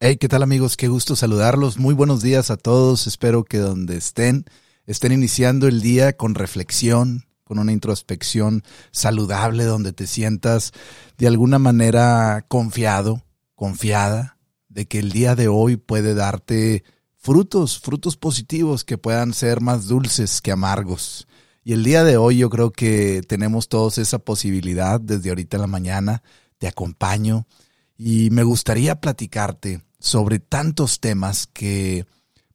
Hey, 0.00 0.16
¿qué 0.16 0.28
tal 0.28 0.44
amigos? 0.44 0.76
Qué 0.76 0.86
gusto 0.86 1.16
saludarlos. 1.16 1.76
Muy 1.76 1.92
buenos 1.92 2.22
días 2.22 2.52
a 2.52 2.56
todos. 2.56 3.08
Espero 3.08 3.42
que 3.42 3.58
donde 3.58 3.96
estén, 3.96 4.44
estén 4.86 5.10
iniciando 5.10 5.66
el 5.66 5.80
día 5.80 6.16
con 6.16 6.36
reflexión, 6.36 7.26
con 7.42 7.58
una 7.58 7.72
introspección 7.72 8.62
saludable, 8.92 9.64
donde 9.64 9.92
te 9.92 10.06
sientas 10.06 10.72
de 11.16 11.26
alguna 11.26 11.58
manera 11.58 12.44
confiado, 12.46 13.24
confiada, 13.56 14.38
de 14.68 14.86
que 14.86 15.00
el 15.00 15.10
día 15.10 15.34
de 15.34 15.48
hoy 15.48 15.76
puede 15.76 16.14
darte 16.14 16.84
frutos, 17.16 17.80
frutos 17.80 18.16
positivos 18.16 18.84
que 18.84 18.98
puedan 18.98 19.34
ser 19.34 19.60
más 19.60 19.88
dulces 19.88 20.40
que 20.40 20.52
amargos. 20.52 21.26
Y 21.64 21.72
el 21.72 21.82
día 21.82 22.04
de 22.04 22.18
hoy 22.18 22.36
yo 22.36 22.50
creo 22.50 22.70
que 22.70 23.22
tenemos 23.26 23.68
todos 23.68 23.98
esa 23.98 24.20
posibilidad 24.20 25.00
desde 25.00 25.30
ahorita 25.30 25.56
en 25.56 25.60
la 25.62 25.66
mañana. 25.66 26.22
Te 26.58 26.68
acompaño 26.68 27.48
y 27.96 28.30
me 28.30 28.44
gustaría 28.44 29.00
platicarte 29.00 29.87
sobre 29.98 30.38
tantos 30.38 31.00
temas 31.00 31.46
que 31.46 32.06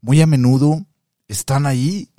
muy 0.02 0.22
a 0.22 0.28
menudo 0.28 0.86
están 1.28 1.66
ahí 1.66 2.10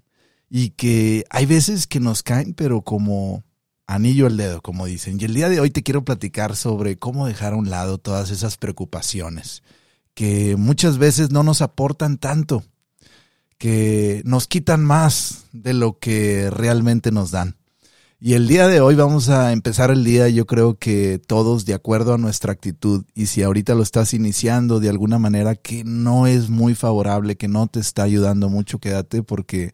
y 0.50 0.70
que 0.70 1.24
hay 1.30 1.46
veces 1.46 1.86
que 1.86 2.00
nos 2.00 2.22
caen, 2.22 2.54
pero 2.54 2.82
como 2.82 3.42
anillo 3.86 4.26
al 4.26 4.36
dedo, 4.36 4.62
como 4.62 4.86
dicen. 4.86 5.18
Y 5.20 5.24
el 5.24 5.34
día 5.34 5.48
de 5.48 5.60
hoy 5.60 5.70
te 5.70 5.82
quiero 5.82 6.04
platicar 6.04 6.56
sobre 6.56 6.96
cómo 6.96 7.26
dejar 7.26 7.52
a 7.52 7.56
un 7.56 7.70
lado 7.70 7.98
todas 7.98 8.30
esas 8.30 8.56
preocupaciones 8.56 9.62
que 10.14 10.56
muchas 10.56 10.98
veces 10.98 11.30
no 11.30 11.42
nos 11.42 11.60
aportan 11.60 12.18
tanto, 12.18 12.64
que 13.58 14.22
nos 14.24 14.46
quitan 14.46 14.84
más 14.84 15.46
de 15.52 15.74
lo 15.74 15.98
que 15.98 16.50
realmente 16.50 17.10
nos 17.10 17.30
dan. 17.30 17.56
Y 18.20 18.34
el 18.34 18.48
día 18.48 18.68
de 18.68 18.80
hoy 18.80 18.94
vamos 18.94 19.28
a 19.28 19.52
empezar 19.52 19.90
el 19.90 20.04
día, 20.04 20.28
yo 20.28 20.46
creo 20.46 20.78
que 20.78 21.18
todos 21.18 21.66
de 21.66 21.74
acuerdo 21.74 22.14
a 22.14 22.18
nuestra 22.18 22.52
actitud. 22.52 23.04
Y 23.14 23.26
si 23.26 23.42
ahorita 23.42 23.74
lo 23.74 23.82
estás 23.82 24.14
iniciando 24.14 24.80
de 24.80 24.88
alguna 24.88 25.18
manera 25.18 25.56
que 25.56 25.84
no 25.84 26.26
es 26.26 26.48
muy 26.48 26.74
favorable, 26.74 27.36
que 27.36 27.48
no 27.48 27.66
te 27.66 27.80
está 27.80 28.04
ayudando 28.04 28.48
mucho, 28.48 28.78
quédate 28.78 29.22
porque 29.22 29.72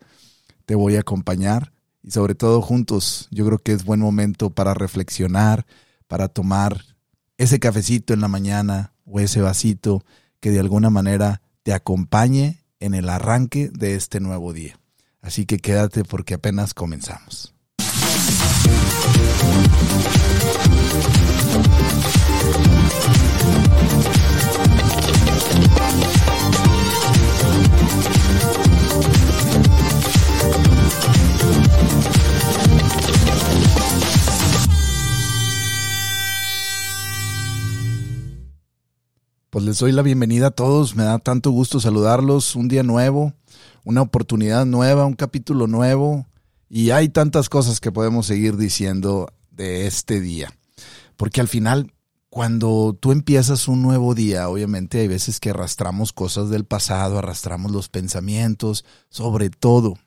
te 0.64 0.74
voy 0.74 0.96
a 0.96 1.00
acompañar. 1.00 1.72
Y 2.02 2.11
sobre 2.11 2.34
todo 2.34 2.62
juntos, 2.62 3.28
yo 3.30 3.46
creo 3.46 3.58
que 3.58 3.72
es 3.72 3.84
buen 3.84 4.00
momento 4.00 4.50
para 4.50 4.74
reflexionar, 4.74 5.66
para 6.08 6.28
tomar 6.28 6.84
ese 7.36 7.61
cafecito 7.61 8.14
en 8.14 8.20
la 8.20 8.28
mañana 8.28 8.94
o 9.05 9.20
ese 9.20 9.41
vasito 9.42 10.02
que 10.41 10.50
de 10.50 10.61
alguna 10.61 10.91
manera 10.91 11.42
te 11.62 11.72
acompañe 11.72 12.64
en 12.80 12.94
el 12.94 13.11
arranque 13.11 13.70
de 13.72 13.94
este 13.94 14.18
nuevo 14.18 14.52
día. 14.52 14.80
Así 15.20 15.44
que 15.44 15.58
quédate 15.58 16.05
porque 16.05 16.34
apenas 16.34 16.74
comenzamos. 16.74 17.55
Pues 39.61 39.64
les 39.64 39.78
doy 39.80 39.92
la 39.92 40.02
bienvenida 40.02 40.46
a 40.46 40.50
todos, 40.52 40.96
me 40.96 41.02
da 41.02 41.18
tanto 41.18 41.50
gusto 41.50 41.80
saludarlos, 41.80 42.56
un 42.56 42.68
día 42.68 42.83
nuevo, 42.83 43.34
una 43.84 44.00
oportunidad 44.00 44.64
nueva, 44.64 45.05
un 45.05 45.12
capítulo 45.12 45.66
nuevo, 45.66 46.24
y 46.72 46.92
hay 46.92 47.08
tantas 47.08 47.48
cosas 47.48 47.80
que 47.80 47.90
podemos 47.90 48.26
seguir 48.26 48.56
diciendo 48.56 49.28
de 49.50 49.88
este 49.88 50.20
día. 50.20 50.56
Porque 51.16 51.40
al 51.40 51.48
final, 51.48 51.92
cuando 52.30 52.96
tú 52.98 53.10
empiezas 53.10 53.66
un 53.66 53.82
nuevo 53.82 54.14
día, 54.14 54.48
obviamente 54.48 55.00
hay 55.00 55.08
veces 55.08 55.40
que 55.40 55.50
arrastramos 55.50 56.12
cosas 56.12 56.48
del 56.48 56.64
pasado, 56.64 57.18
arrastramos 57.18 57.72
los 57.72 57.88
pensamientos, 57.88 58.84
sobre 59.08 59.50
todo, 59.50 59.98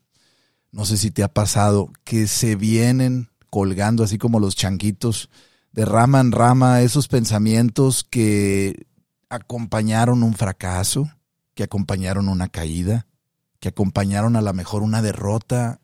no 0.71 0.85
sé 0.85 0.95
si 0.95 1.11
te 1.11 1.21
ha 1.21 1.27
pasado, 1.27 1.91
que 2.05 2.27
se 2.27 2.55
vienen 2.55 3.29
colgando 3.49 4.05
así 4.05 4.17
como 4.17 4.39
los 4.39 4.55
chanquitos, 4.55 5.29
de 5.73 5.83
rama 5.83 6.21
en 6.21 6.31
rama, 6.31 6.81
esos 6.81 7.09
pensamientos 7.09 8.05
que 8.09 8.87
acompañaron 9.27 10.23
un 10.23 10.33
fracaso, 10.33 11.11
que 11.55 11.63
acompañaron 11.63 12.29
una 12.29 12.47
caída, 12.47 13.05
que 13.59 13.69
acompañaron 13.69 14.37
a 14.37 14.41
lo 14.41 14.53
mejor 14.53 14.81
una 14.81 15.01
derrota 15.01 15.81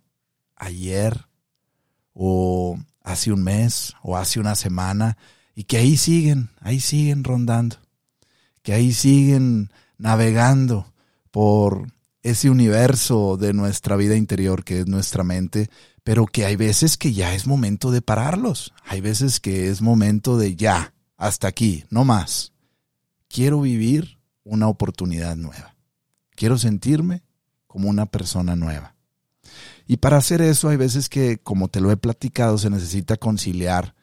ayer 0.59 1.25
o 2.13 2.77
hace 3.01 3.31
un 3.31 3.43
mes 3.43 3.95
o 4.03 4.17
hace 4.17 4.39
una 4.39 4.55
semana 4.55 5.17
y 5.55 5.63
que 5.63 5.77
ahí 5.77 5.97
siguen, 5.97 6.49
ahí 6.61 6.79
siguen 6.79 7.23
rondando, 7.23 7.77
que 8.61 8.73
ahí 8.73 8.93
siguen 8.93 9.71
navegando 9.97 10.93
por 11.31 11.91
ese 12.21 12.49
universo 12.49 13.37
de 13.37 13.53
nuestra 13.53 13.95
vida 13.95 14.15
interior 14.15 14.63
que 14.63 14.81
es 14.81 14.87
nuestra 14.87 15.23
mente, 15.23 15.69
pero 16.03 16.25
que 16.25 16.45
hay 16.45 16.55
veces 16.55 16.97
que 16.97 17.13
ya 17.13 17.33
es 17.33 17.47
momento 17.47 17.91
de 17.91 18.01
pararlos, 18.01 18.73
hay 18.85 19.01
veces 19.01 19.39
que 19.39 19.69
es 19.69 19.81
momento 19.81 20.37
de 20.37 20.55
ya, 20.55 20.93
hasta 21.17 21.47
aquí, 21.47 21.85
no 21.89 22.05
más. 22.05 22.53
Quiero 23.27 23.61
vivir 23.61 24.19
una 24.43 24.67
oportunidad 24.67 25.35
nueva. 25.35 25.75
Quiero 26.35 26.57
sentirme 26.57 27.23
como 27.67 27.89
una 27.89 28.05
persona 28.05 28.55
nueva. 28.55 28.95
Y 29.91 29.97
para 29.97 30.17
hacer 30.17 30.43
eso 30.43 30.69
hay 30.69 30.77
veces 30.77 31.09
que, 31.09 31.39
como 31.39 31.67
te 31.67 31.81
lo 31.81 31.89
he 31.89 31.97
platicado, 31.97 32.59
se 32.59 32.69
necesita 32.69 33.17
conciliar 33.17 33.95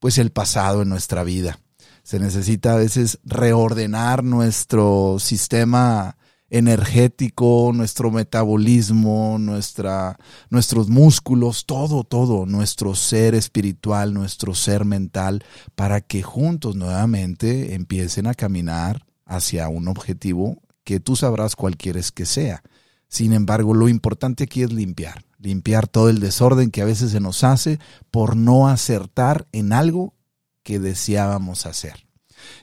pues 0.00 0.18
el 0.18 0.32
pasado 0.32 0.82
en 0.82 0.88
nuestra 0.88 1.22
vida. 1.22 1.60
Se 2.02 2.18
necesita 2.18 2.72
a 2.72 2.78
veces 2.78 3.20
reordenar 3.22 4.24
nuestro 4.24 5.18
sistema 5.20 6.16
energético, 6.48 7.70
nuestro 7.72 8.10
metabolismo, 8.10 9.36
nuestra, 9.38 10.18
nuestros 10.48 10.88
músculos, 10.88 11.64
todo, 11.64 12.02
todo, 12.02 12.44
nuestro 12.44 12.96
ser 12.96 13.36
espiritual, 13.36 14.12
nuestro 14.12 14.52
ser 14.52 14.84
mental, 14.84 15.44
para 15.76 16.00
que 16.00 16.24
juntos 16.24 16.74
nuevamente 16.74 17.74
empiecen 17.74 18.26
a 18.26 18.34
caminar 18.34 19.06
hacia 19.26 19.68
un 19.68 19.86
objetivo 19.86 20.60
que 20.82 20.98
tú 20.98 21.14
sabrás 21.14 21.54
cuál 21.54 21.76
quieres 21.76 22.10
que 22.10 22.26
sea. 22.26 22.64
Sin 23.10 23.32
embargo, 23.32 23.74
lo 23.74 23.88
importante 23.88 24.44
aquí 24.44 24.62
es 24.62 24.72
limpiar, 24.72 25.24
limpiar 25.40 25.88
todo 25.88 26.08
el 26.08 26.20
desorden 26.20 26.70
que 26.70 26.80
a 26.80 26.84
veces 26.84 27.10
se 27.10 27.18
nos 27.18 27.42
hace 27.42 27.80
por 28.12 28.36
no 28.36 28.68
acertar 28.68 29.48
en 29.50 29.72
algo 29.72 30.14
que 30.62 30.78
deseábamos 30.78 31.66
hacer. 31.66 32.06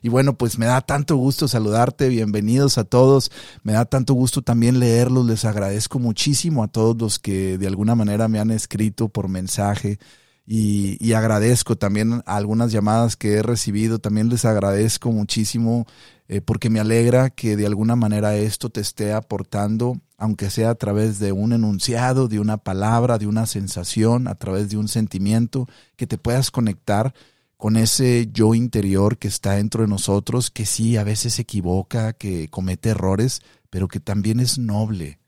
Y 0.01 0.07
bueno, 0.07 0.37
pues 0.37 0.57
me 0.57 0.65
da 0.65 0.79
tanto 0.79 1.17
gusto 1.17 1.49
saludarte, 1.49 2.07
bienvenidos 2.07 2.77
a 2.77 2.85
todos, 2.85 3.29
me 3.63 3.73
da 3.73 3.83
tanto 3.83 4.13
gusto 4.13 4.41
también 4.41 4.79
leerlos, 4.79 5.25
les 5.25 5.43
agradezco 5.43 5.99
muchísimo 5.99 6.63
a 6.63 6.69
todos 6.69 6.95
los 6.97 7.19
que 7.19 7.57
de 7.57 7.67
alguna 7.67 7.95
manera 7.95 8.29
me 8.29 8.39
han 8.39 8.49
escrito 8.49 9.09
por 9.09 9.27
mensaje 9.27 9.99
y, 10.45 11.11
agradezco 11.11 11.75
también 11.75 12.23
algunas 12.25 12.71
llamadas 12.71 13.17
que 13.17 13.33
he 13.33 13.43
recibido, 13.43 13.99
también 13.99 14.29
les 14.29 14.45
agradezco 14.45 15.11
muchísimo 15.11 15.85
eh, 16.29 16.39
porque 16.39 16.69
me 16.69 16.79
alegra 16.79 17.31
que 17.31 17.57
de 17.57 17.65
alguna 17.65 17.97
manera 17.97 18.37
esto 18.37 18.69
te 18.69 18.79
esté 18.79 19.11
aportando 19.11 19.99
aunque 20.17 20.49
sea 20.49 20.71
a 20.71 20.75
través 20.75 21.19
de 21.19 21.31
un 21.31 21.53
enunciado, 21.53 22.27
de 22.27 22.39
una 22.39 22.57
palabra, 22.57 23.17
de 23.17 23.27
una 23.27 23.45
sensación, 23.45 24.27
a 24.27 24.35
través 24.35 24.69
de 24.69 24.77
un 24.77 24.87
sentimiento, 24.87 25.67
que 25.95 26.07
te 26.07 26.17
puedas 26.17 26.49
conectar 26.51 27.13
con 27.55 27.77
ese 27.77 28.29
yo 28.31 28.55
interior 28.55 29.17
que 29.17 29.27
está 29.27 29.53
dentro 29.53 29.83
de 29.83 29.87
nosotros, 29.87 30.51
que 30.51 30.65
sí, 30.65 30.97
a 30.97 31.03
veces 31.03 31.35
se 31.35 31.43
equivoca, 31.43 32.13
que 32.13 32.49
comete 32.49 32.89
errores, 32.89 33.41
pero 33.69 33.87
que 33.87 33.99
también 33.99 34.39
es 34.39 34.57
noble, 34.57 35.19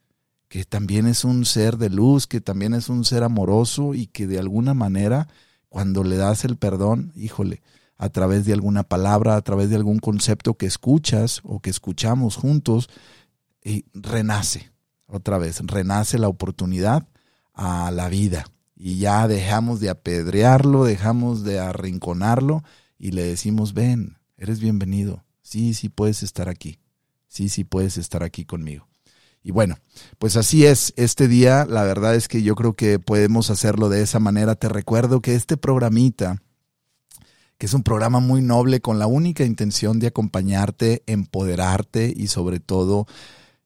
que 0.48 0.66
también 0.66 1.08
es 1.08 1.24
un 1.24 1.46
ser 1.46 1.78
de 1.78 1.90
luz, 1.90 2.28
que 2.28 2.42
también 2.42 2.74
es 2.74 2.90
un 2.90 3.06
ser 3.06 3.24
amoroso 3.24 3.94
y 3.94 4.08
que 4.08 4.28
de 4.28 4.40
alguna 4.40 4.74
manera, 4.74 5.28
cuando 5.70 6.04
le 6.04 6.18
das 6.18 6.46
el 6.46 6.58
perdón, 6.58 7.12
híjole, 7.16 7.62
a 7.98 8.10
través 8.10 8.46
de 8.46 8.54
alguna 8.54 8.84
palabra, 8.84 9.36
a 9.36 9.42
través 9.42 9.69
de 9.69 9.75
algún 9.75 10.00
concepto 10.00 10.56
que 10.56 10.66
escuchas 10.66 11.42
o 11.44 11.60
que 11.60 11.69
escuchamos 11.69 12.36
juntos, 12.36 12.90
y 13.63 13.86
renace, 13.94 14.69
otra 15.10 15.38
vez, 15.38 15.60
renace 15.66 16.18
la 16.18 16.28
oportunidad 16.28 17.08
a 17.54 17.92
la 17.92 18.10
vida 18.10 18.46
y 18.76 18.98
ya 18.98 19.28
dejamos 19.28 19.80
de 19.80 19.90
apedrearlo, 19.90 20.86
dejamos 20.86 21.44
de 21.44 21.60
arrinconarlo 21.60 22.64
y 22.98 23.12
le 23.12 23.24
decimos, 23.24 23.74
ven, 23.74 24.18
eres 24.38 24.60
bienvenido, 24.60 25.26
sí, 25.42 25.74
sí 25.74 25.90
puedes 25.90 26.24
estar 26.24 26.48
aquí, 26.48 26.80
sí, 27.28 27.50
sí 27.50 27.64
puedes 27.64 27.98
estar 27.98 28.24
aquí 28.24 28.46
conmigo. 28.46 28.88
Y 29.42 29.52
bueno, 29.52 29.78
pues 30.18 30.36
así 30.36 30.66
es, 30.66 30.94
este 30.98 31.28
día 31.28 31.66
la 31.66 31.84
verdad 31.84 32.16
es 32.16 32.28
que 32.28 32.44
yo 32.44 32.56
creo 32.56 32.74
que 32.74 33.00
podemos 33.00 33.50
hacerlo 33.50 33.90
de 33.90 34.02
esa 34.02 34.20
manera. 34.20 34.56
Te 34.56 34.68
recuerdo 34.68 35.22
que 35.22 35.36
este 35.36 35.56
programita, 35.56 36.42
que 37.58 37.66
es 37.66 37.74
un 37.74 37.84
programa 37.84 38.20
muy 38.20 38.42
noble 38.42 38.82
con 38.82 39.00
la 39.00 39.08
única 39.08 39.46
intención 39.46 40.00
de 40.00 40.08
acompañarte, 40.08 41.04
empoderarte 41.08 42.14
y 42.16 42.28
sobre 42.28 42.60
todo 42.60 43.08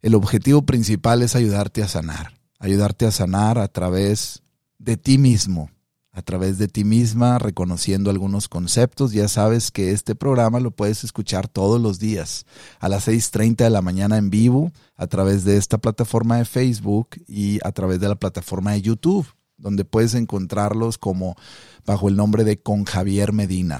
el 0.04 0.16
objetivo 0.16 0.64
principal 0.64 1.22
es 1.22 1.36
ayudarte 1.36 1.82
a 1.82 1.88
sanar, 1.88 2.34
ayudarte 2.60 3.06
a 3.06 3.12
sanar 3.12 3.58
a 3.58 3.70
través 3.70 4.44
de 4.78 4.98
ti 4.98 5.18
mismo, 5.18 5.72
a 6.12 6.22
través 6.22 6.58
de 6.58 6.68
ti 6.68 6.84
misma, 6.84 7.40
reconociendo 7.40 8.10
algunos 8.10 8.50
conceptos. 8.50 9.14
Ya 9.14 9.30
sabes 9.30 9.72
que 9.72 9.92
este 9.92 10.14
programa 10.14 10.60
lo 10.60 10.72
puedes 10.72 11.06
escuchar 11.06 11.48
todos 11.48 11.82
los 11.82 12.00
días 12.00 12.46
a 12.82 12.90
las 12.90 13.08
6.30 13.08 13.56
de 13.64 13.70
la 13.70 13.82
mañana 13.82 14.18
en 14.18 14.30
vivo 14.30 14.74
a 14.98 15.08
través 15.08 15.46
de 15.46 15.56
esta 15.56 15.78
plataforma 15.78 16.38
de 16.38 16.46
Facebook 16.46 17.12
y 17.26 17.60
a 17.64 17.72
través 17.72 18.02
de 18.02 18.10
la 18.10 18.16
plataforma 18.16 18.74
de 18.74 18.82
YouTube, 18.82 19.26
donde 19.56 19.86
puedes 19.86 20.16
encontrarlos 20.16 20.98
como 20.98 21.38
bajo 21.86 22.10
el 22.10 22.18
nombre 22.18 22.44
de 22.44 22.62
Con 22.62 22.84
Javier 22.84 23.32
Medina. 23.32 23.80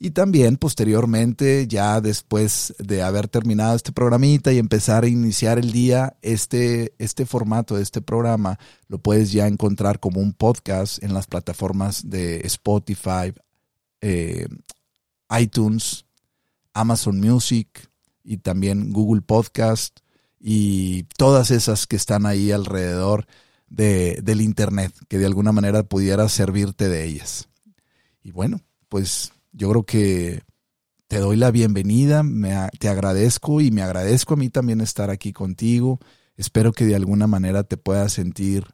Y 0.00 0.10
también 0.10 0.56
posteriormente, 0.56 1.66
ya 1.66 2.00
después 2.00 2.72
de 2.78 3.02
haber 3.02 3.26
terminado 3.26 3.74
este 3.74 3.90
programita 3.90 4.52
y 4.52 4.58
empezar 4.58 5.02
a 5.02 5.08
iniciar 5.08 5.58
el 5.58 5.72
día, 5.72 6.16
este, 6.22 6.94
este 6.98 7.26
formato 7.26 7.74
de 7.74 7.82
este 7.82 8.00
programa 8.00 8.60
lo 8.86 8.98
puedes 8.98 9.32
ya 9.32 9.48
encontrar 9.48 9.98
como 9.98 10.20
un 10.20 10.32
podcast 10.32 11.02
en 11.02 11.14
las 11.14 11.26
plataformas 11.26 12.08
de 12.08 12.40
Spotify, 12.44 13.34
eh, 14.00 14.46
iTunes, 15.36 16.04
Amazon 16.74 17.18
Music 17.18 17.90
y 18.22 18.36
también 18.36 18.92
Google 18.92 19.22
Podcast 19.22 19.98
y 20.38 21.02
todas 21.16 21.50
esas 21.50 21.88
que 21.88 21.96
están 21.96 22.24
ahí 22.24 22.52
alrededor 22.52 23.26
de, 23.68 24.20
del 24.22 24.42
Internet, 24.42 24.94
que 25.08 25.18
de 25.18 25.26
alguna 25.26 25.50
manera 25.50 25.82
pudiera 25.82 26.28
servirte 26.28 26.88
de 26.88 27.04
ellas. 27.04 27.48
Y 28.22 28.30
bueno, 28.30 28.60
pues 28.88 29.32
yo 29.52 29.70
creo 29.70 29.84
que 29.84 30.42
te 31.08 31.18
doy 31.18 31.36
la 31.36 31.50
bienvenida, 31.50 32.22
me, 32.22 32.54
te 32.78 32.88
agradezco 32.88 33.60
y 33.60 33.70
me 33.70 33.82
agradezco 33.82 34.34
a 34.34 34.36
mí 34.36 34.50
también 34.50 34.80
estar 34.80 35.10
aquí 35.10 35.32
contigo. 35.32 35.98
Espero 36.36 36.72
que 36.72 36.84
de 36.84 36.94
alguna 36.94 37.26
manera 37.26 37.64
te 37.64 37.76
puedas 37.76 38.12
sentir 38.12 38.66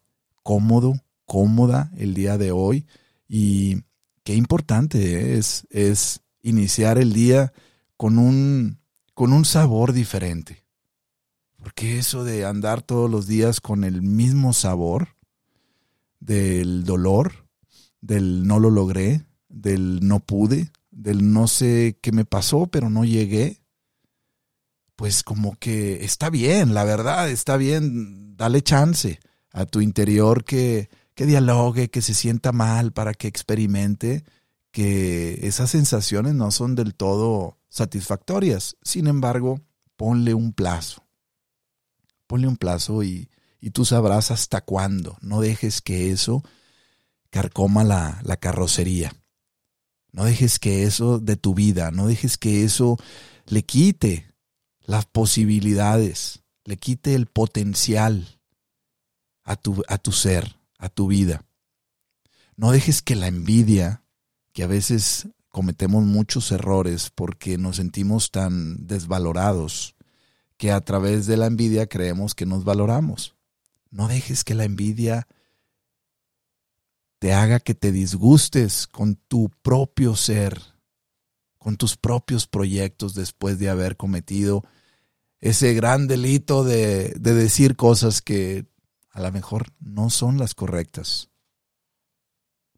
cómodo, 0.43 0.95
cómoda 1.27 1.91
el 1.97 2.13
día 2.13 2.37
de 2.37 2.51
hoy. 2.51 2.87
Y 3.29 3.83
qué 4.25 4.35
importante 4.35 5.39
es, 5.39 5.67
es 5.71 6.21
iniciar 6.43 6.99
el 6.99 7.13
día 7.13 7.53
con 7.97 8.19
un, 8.19 8.81
con 9.15 9.33
un 9.33 9.45
sabor 9.45 9.93
diferente. 9.93 10.65
Porque 11.57 11.99
eso 11.99 12.25
de 12.25 12.45
andar 12.45 12.83
todos 12.83 13.11
los 13.11 13.27
días 13.27 13.61
con 13.61 13.85
el 13.85 14.03
mismo 14.03 14.53
sabor 14.53 15.17
del 16.21 16.85
dolor, 16.85 17.49
del 18.01 18.47
no 18.47 18.59
lo 18.59 18.71
logré, 18.71 19.25
del 19.55 20.07
no 20.07 20.21
pude, 20.21 20.71
del 20.91 21.33
no 21.33 21.47
sé 21.49 21.99
qué 22.03 22.13
me 22.13 22.25
pasó, 22.25 22.67
pero 22.67 22.91
no 22.91 23.05
llegué, 23.05 23.61
pues 24.97 25.23
como 25.23 25.57
que 25.57 26.05
está 26.05 26.31
bien, 26.31 26.75
la 26.75 26.85
verdad, 26.85 27.31
está 27.31 27.57
bien, 27.57 28.37
dale 28.37 28.63
chance 28.63 29.21
a 29.53 29.67
tu 29.67 29.81
interior 29.81 30.45
que, 30.45 30.89
que 31.15 31.27
dialogue, 31.27 31.91
que 31.91 32.03
se 32.03 32.15
sienta 32.15 32.53
mal 32.53 32.93
para 32.93 33.15
que 33.15 33.29
experimente 33.29 34.25
que 34.71 35.47
esas 35.47 35.71
sensaciones 35.71 36.35
no 36.35 36.51
son 36.51 36.75
del 36.75 36.95
todo 36.95 37.59
satisfactorias. 37.69 38.77
Sin 38.83 39.07
embargo, 39.07 39.61
ponle 39.97 40.35
un 40.35 40.53
plazo. 40.53 41.05
Ponle 42.27 42.49
un 42.49 42.57
plazo 42.57 43.05
y, 43.05 43.31
y 43.61 43.71
tú 43.71 43.85
sabrás 43.85 44.33
hasta 44.33 44.63
cuándo. 44.63 45.17
No 45.21 45.41
dejes 45.41 45.81
que 45.81 46.11
eso 46.11 46.43
carcoma 47.31 47.85
la, 47.85 48.21
la 48.25 48.37
carrocería. 48.37 49.13
No 50.15 50.27
dejes 50.27 50.61
que 50.61 50.85
eso 50.85 51.19
de 51.19 51.35
tu 51.35 51.55
vida, 51.55 51.91
no 51.91 52.07
dejes 52.07 52.39
que 52.39 52.63
eso 52.63 52.97
le 53.47 53.65
quite 53.65 54.33
las 54.85 55.07
posibilidades, 55.07 56.45
le 56.65 56.77
quite 56.77 57.17
el 57.17 57.27
potencial 57.27 58.41
a 59.43 59.57
tu, 59.57 59.83
a 59.89 59.99
tu 59.99 60.13
ser, 60.13 60.55
a 60.79 60.89
tu 60.89 61.09
vida. 61.09 61.45
No 62.55 62.71
dejes 62.71 63.03
que 63.03 63.17
la 63.17 63.27
envidia, 63.27 64.05
que 64.53 64.63
a 64.63 64.69
veces 64.69 65.27
cometemos 65.49 66.05
muchos 66.05 66.53
errores 66.53 67.11
porque 67.13 67.59
nos 67.59 67.75
sentimos 67.75 68.31
tan 68.31 68.87
desvalorados, 68.87 69.97
que 70.57 70.71
a 70.71 70.81
través 70.81 71.27
de 71.27 71.37
la 71.37 71.47
envidia 71.47 71.89
creemos 71.89 72.37
que 72.37 72.47
nos 72.47 72.63
valoramos. 72.63 73.35
No 73.91 74.07
dejes 74.07 74.45
que 74.45 74.55
la 74.55 74.63
envidia 74.63 75.27
te 77.25 77.33
haga 77.33 77.59
que 77.59 77.75
te 77.75 77.91
disgustes 77.91 78.87
con 78.87 79.15
tu 79.17 79.49
propio 79.63 80.15
ser, 80.15 80.61
con 81.57 81.79
tus 81.79 81.97
propios 81.97 82.47
proyectos 82.47 83.15
después 83.15 83.59
de 83.59 83.71
haber 83.71 83.97
cometido 83.97 84.63
ese 85.41 85.73
gran 85.73 86.07
delito 86.07 86.65
de, 86.65 87.15
de 87.19 87.33
decir 87.33 87.77
cosas 87.77 88.21
que 88.21 88.67
a 89.09 89.23
lo 89.23 89.33
mejor 89.33 89.73
no 89.81 90.11
son 90.11 90.37
las 90.37 90.53
correctas. 90.53 91.31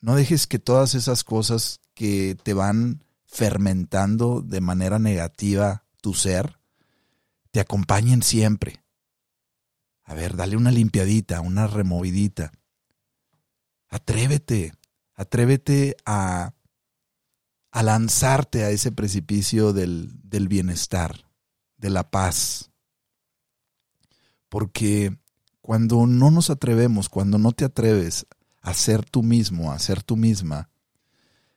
No 0.01 0.15
dejes 0.15 0.47
que 0.47 0.61
todas 0.61 0.95
esas 0.95 1.25
cosas 1.25 1.81
que 1.93 2.37
te 2.41 2.55
van 2.55 3.03
fermentando 3.25 4.43
de 4.43 4.61
manera 4.61 5.01
negativa 5.01 5.87
tu 6.01 6.15
ser, 6.15 6.61
te 7.51 7.59
acompañen 7.59 8.23
siempre. 8.23 8.85
A 10.05 10.15
ver, 10.15 10.37
dale 10.37 10.57
una 10.57 10.71
limpiadita, 10.71 11.41
una 11.41 11.67
removidita. 11.67 12.53
Atrévete, 13.89 14.73
atrévete 15.15 15.97
a, 16.05 16.55
a 17.71 17.83
lanzarte 17.83 18.65
a 18.65 18.71
ese 18.71 18.93
precipicio 18.93 19.73
del, 19.73 20.11
del 20.23 20.49
bienestar, 20.49 21.31
de 21.77 21.91
la 21.91 22.11
paz. 22.11 22.71
Porque 24.49 25.17
cuando 25.61 26.07
no 26.07 26.31
nos 26.31 26.51
atrevemos, 26.51 27.09
cuando 27.09 27.39
no 27.39 27.53
te 27.53 27.65
atreves 27.65 28.27
a 28.63 28.75
ser 28.75 29.05
tú 29.05 29.23
mismo, 29.23 29.73
a 29.73 29.79
ser 29.79 30.03
tú 30.03 30.17
misma, 30.17 30.69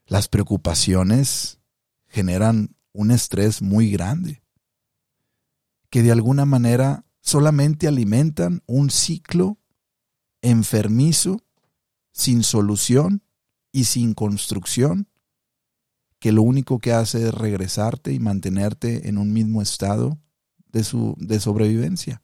las 0.06 0.28
preocupaciones 0.28 1.60
generan 2.08 2.76
un 2.92 3.12
estrés 3.12 3.62
muy 3.62 3.92
grande, 3.92 4.42
que 5.90 6.02
de 6.02 6.12
alguna 6.12 6.46
manera 6.46 7.06
solamente 7.22 7.88
alimentan 7.88 8.64
un 8.66 8.90
ciclo 8.90 9.60
enfermizo 10.42 11.44
sin 12.12 12.44
solución 12.44 13.24
y 13.72 13.86
sin 13.86 14.14
construcción, 14.14 15.08
que 16.20 16.32
lo 16.32 16.42
único 16.42 16.80
que 16.80 16.92
hace 16.92 17.28
es 17.28 17.34
regresarte 17.34 18.14
y 18.14 18.20
mantenerte 18.20 19.08
en 19.08 19.18
un 19.18 19.32
mismo 19.32 19.62
estado 19.62 20.18
de, 20.72 20.84
su, 20.84 21.16
de 21.18 21.40
sobrevivencia. 21.40 22.22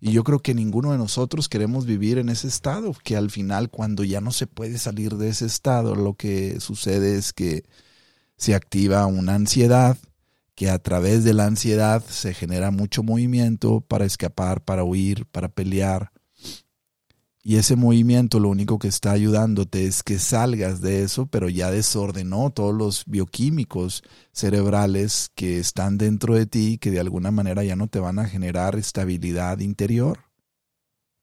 Y 0.00 0.12
yo 0.12 0.24
creo 0.24 0.40
que 0.40 0.54
ninguno 0.54 0.92
de 0.92 0.98
nosotros 0.98 1.48
queremos 1.48 1.86
vivir 1.86 2.18
en 2.18 2.28
ese 2.28 2.48
estado, 2.48 2.94
que 3.04 3.16
al 3.16 3.30
final 3.30 3.70
cuando 3.70 4.04
ya 4.04 4.20
no 4.20 4.32
se 4.32 4.46
puede 4.46 4.78
salir 4.78 5.16
de 5.16 5.28
ese 5.28 5.46
estado, 5.46 5.94
lo 5.94 6.14
que 6.14 6.60
sucede 6.60 7.16
es 7.16 7.32
que 7.32 7.64
se 8.36 8.54
activa 8.54 9.06
una 9.06 9.34
ansiedad, 9.34 9.96
que 10.54 10.70
a 10.70 10.78
través 10.78 11.22
de 11.22 11.34
la 11.34 11.46
ansiedad 11.46 12.04
se 12.04 12.34
genera 12.34 12.70
mucho 12.70 13.02
movimiento 13.02 13.80
para 13.80 14.04
escapar, 14.04 14.64
para 14.64 14.82
huir, 14.82 15.26
para 15.26 15.48
pelear, 15.48 16.10
y 17.48 17.56
ese 17.56 17.76
movimiento 17.76 18.40
lo 18.40 18.50
único 18.50 18.78
que 18.78 18.88
está 18.88 19.12
ayudándote 19.12 19.86
es 19.86 20.02
que 20.02 20.18
salgas 20.18 20.82
de 20.82 21.02
eso, 21.02 21.24
pero 21.24 21.48
ya 21.48 21.70
desordenó 21.70 22.50
todos 22.50 22.74
los 22.74 23.04
bioquímicos 23.06 24.02
cerebrales 24.32 25.30
que 25.34 25.58
están 25.58 25.96
dentro 25.96 26.34
de 26.34 26.44
ti, 26.44 26.76
que 26.76 26.90
de 26.90 27.00
alguna 27.00 27.30
manera 27.30 27.64
ya 27.64 27.74
no 27.74 27.88
te 27.88 28.00
van 28.00 28.18
a 28.18 28.26
generar 28.26 28.76
estabilidad 28.76 29.60
interior. 29.60 30.18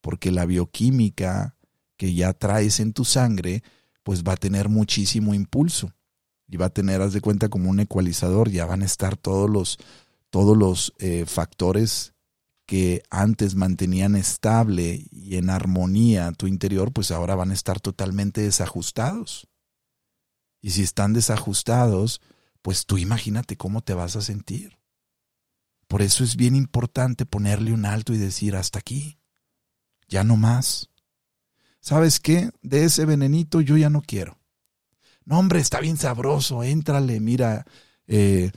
Porque 0.01 0.31
la 0.31 0.47
bioquímica 0.47 1.57
que 1.95 2.15
ya 2.15 2.33
traes 2.33 2.79
en 2.79 2.93
tu 2.93 3.05
sangre, 3.05 3.61
pues 4.01 4.23
va 4.23 4.33
a 4.33 4.37
tener 4.37 4.67
muchísimo 4.67 5.35
impulso. 5.35 5.93
Y 6.47 6.57
va 6.57 6.65
a 6.65 6.73
tener, 6.73 7.03
haz 7.03 7.13
de 7.13 7.21
cuenta, 7.21 7.49
como 7.49 7.69
un 7.69 7.81
ecualizador, 7.81 8.49
ya 8.49 8.65
van 8.65 8.81
a 8.81 8.85
estar 8.85 9.15
todos 9.15 9.47
los, 9.47 9.77
todos 10.31 10.57
los 10.57 10.91
eh, 10.97 11.25
factores 11.27 12.14
que 12.65 13.03
antes 13.09 13.55
mantenían 13.55 14.15
estable 14.15 15.05
y 15.11 15.37
en 15.37 15.49
armonía 15.49 16.31
tu 16.31 16.47
interior, 16.47 16.91
pues 16.91 17.11
ahora 17.11 17.35
van 17.35 17.51
a 17.51 17.53
estar 17.53 17.79
totalmente 17.79 18.41
desajustados. 18.41 19.47
Y 20.61 20.71
si 20.71 20.81
están 20.81 21.13
desajustados, 21.13 22.21
pues 22.61 22.85
tú 22.85 22.97
imagínate 22.97 23.55
cómo 23.55 23.81
te 23.81 23.93
vas 23.93 24.15
a 24.15 24.21
sentir. 24.21 24.79
Por 25.87 26.01
eso 26.01 26.23
es 26.23 26.35
bien 26.35 26.55
importante 26.55 27.27
ponerle 27.27 27.71
un 27.71 27.85
alto 27.85 28.13
y 28.13 28.17
decir 28.17 28.55
hasta 28.55 28.79
aquí, 28.79 29.19
ya 30.07 30.23
no 30.23 30.35
más. 30.35 30.89
¿Sabes 31.79 32.19
qué? 32.19 32.49
De 32.63 32.85
ese 32.85 33.05
venenito 33.05 33.61
yo 33.61 33.77
ya 33.77 33.91
no 33.91 34.01
quiero. 34.01 34.39
No, 35.25 35.37
hombre, 35.37 35.59
está 35.59 35.79
bien 35.79 35.97
sabroso, 35.97 36.63
éntrale, 36.63 37.19
mira, 37.19 37.65
eh, 38.07 38.51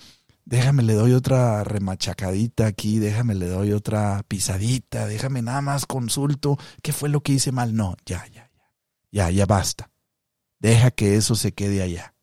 déjame 0.49 0.83
le 0.83 0.95
doy 0.95 1.13
otra 1.13 1.63
remachacadita 1.63 2.67
aquí, 2.67 2.99
déjame 2.99 3.35
le 3.35 3.49
doy 3.49 3.73
otra 3.73 4.23
pisadita, 4.27 5.07
déjame 5.07 5.43
nada 5.43 5.61
más 5.61 5.85
consulto 5.85 6.57
qué 6.83 6.93
fue 6.93 7.11
lo 7.11 7.23
que 7.23 7.33
hice 7.33 7.53
mal. 7.53 7.75
No, 7.77 7.97
ya, 8.07 8.27
ya, 8.29 8.51
ya, 8.57 8.71
ya, 9.11 9.31
ya 9.31 9.47
basta. 9.47 9.91
Deja 10.59 10.91
que 10.91 11.17
eso 11.17 11.35
se 11.35 11.53
quede 11.53 11.83
allá. 11.83 12.15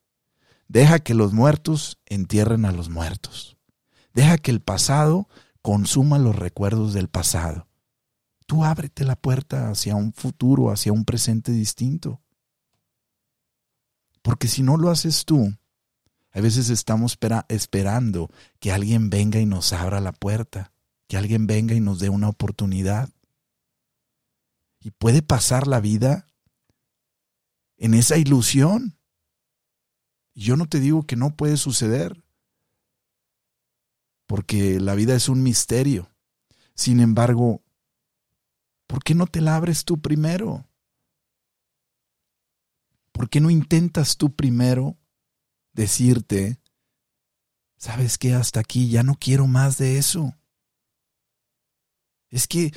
Deja 0.68 1.00
que 1.00 1.14
los 1.14 1.34
muertos 1.34 2.00
entierren 2.08 2.66
a 2.66 2.72
los 2.72 2.90
muertos. 2.90 3.58
Deja 4.14 4.40
que 4.40 4.50
el 4.50 4.60
pasado 4.60 5.30
consuma 5.62 6.18
los 6.18 6.36
recuerdos 6.36 6.94
del 6.94 7.10
pasado. 7.10 7.68
Tú 8.48 8.66
ábrete 8.66 9.04
la 9.04 9.16
puerta 9.16 9.70
hacia 9.70 9.96
un 9.96 10.14
futuro, 10.14 10.72
hacia 10.72 10.92
un 10.92 11.06
presente 11.06 11.52
distinto. 11.52 12.22
Porque 14.24 14.48
si 14.48 14.64
no 14.64 14.78
lo 14.78 14.90
haces 14.90 15.26
tú, 15.26 15.54
a 16.36 16.42
veces 16.42 16.70
estamos 16.70 17.18
esperando 17.48 18.30
que 18.60 18.74
alguien 18.74 19.10
venga 19.10 19.40
y 19.40 19.46
nos 19.46 19.72
abra 19.72 20.02
la 20.02 20.12
puerta, 20.12 20.74
que 21.08 21.16
alguien 21.16 21.48
venga 21.48 21.76
y 21.76 21.80
nos 21.80 22.00
dé 22.00 22.10
una 22.10 22.28
oportunidad. 22.28 23.10
Y 24.82 24.92
puede 24.92 25.22
pasar 25.22 25.66
la 25.66 25.80
vida 25.80 26.28
en 27.78 27.94
esa 27.94 28.18
ilusión. 28.18 29.00
Yo 30.34 30.58
no 30.58 30.66
te 30.66 30.82
digo 30.82 31.04
que 31.04 31.16
no 31.16 31.38
puede 31.38 31.56
suceder, 31.56 32.22
porque 34.28 34.82
la 34.82 34.94
vida 34.94 35.16
es 35.16 35.30
un 35.30 35.42
misterio. 35.42 36.12
Sin 36.74 37.00
embargo, 37.00 37.64
¿por 38.88 39.02
qué 39.06 39.16
no 39.16 39.26
te 39.26 39.40
la 39.40 39.56
abres 39.56 39.86
tú 39.86 40.02
primero? 40.02 40.68
¿Por 43.14 43.30
qué 43.30 43.40
no 43.40 43.50
intentas 43.50 44.18
tú 44.18 44.36
primero 44.36 44.98
decirte, 45.76 46.60
sabes 47.78 48.18
qué, 48.18 48.34
hasta 48.34 48.62
aquí 48.62 48.90
ya 48.90 49.04
no 49.04 49.16
quiero 49.16 49.46
más 49.46 49.78
de 49.78 49.98
eso? 49.98 50.34
Es 52.32 52.48
que 52.48 52.74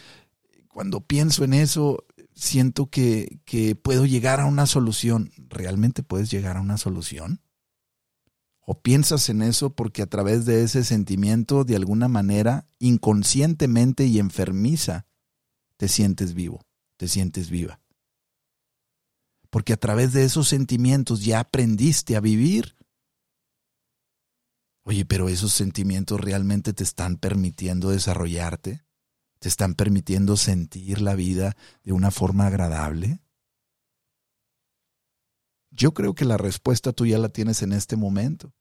cuando 0.69 1.01
pienso 1.01 1.45
en 1.45 1.55
eso, 1.55 2.05
siento 2.35 2.91
que, 2.91 3.41
que 3.45 3.75
puedo 3.75 4.07
llegar 4.07 4.41
a 4.41 4.47
una 4.47 4.67
solución. 4.67 5.33
¿Realmente 5.49 6.03
puedes 6.03 6.31
llegar 6.31 6.57
a 6.57 6.61
una 6.61 6.77
solución? 6.77 7.41
¿O 8.61 8.81
piensas 8.81 9.29
en 9.31 9.43
eso 9.43 9.71
porque 9.71 10.03
a 10.03 10.07
través 10.07 10.45
de 10.45 10.63
ese 10.63 10.85
sentimiento, 10.85 11.65
de 11.65 11.75
alguna 11.75 12.07
manera, 12.07 12.69
inconscientemente 12.79 14.07
y 14.07 14.19
enfermiza, 14.19 15.07
te 15.79 15.89
sientes 15.89 16.35
vivo, 16.35 16.67
te 16.97 17.09
sientes 17.09 17.49
viva? 17.49 17.81
Porque 19.51 19.73
a 19.73 19.79
través 19.79 20.13
de 20.13 20.25
esos 20.25 20.49
sentimientos 20.49 21.25
ya 21.25 21.41
aprendiste 21.41 22.15
a 22.15 22.21
vivir. 22.21 22.77
Oye, 24.89 25.05
pero 25.05 25.29
esos 25.29 25.53
sentimientos 25.53 26.21
realmente 26.21 26.73
te 26.73 26.83
están 26.83 27.17
permitiendo 27.17 27.91
desarrollarte 27.91 28.89
te 29.39 29.49
están 29.49 29.75
permitiendo 29.75 30.37
sentir 30.37 31.01
la 31.01 31.15
vida 31.15 31.57
de 31.85 31.93
una 31.93 32.11
forma 32.11 32.47
agradable? 32.47 33.21
Yo 35.71 35.95
creo 35.95 36.15
que 36.15 36.25
la 36.25 36.37
respuesta 36.37 36.93
tú 36.93 37.07
ya 37.07 37.19
la 37.19 37.29
tienes 37.29 37.63
en 37.63 37.73
este 37.73 37.97
momento. 37.97 38.53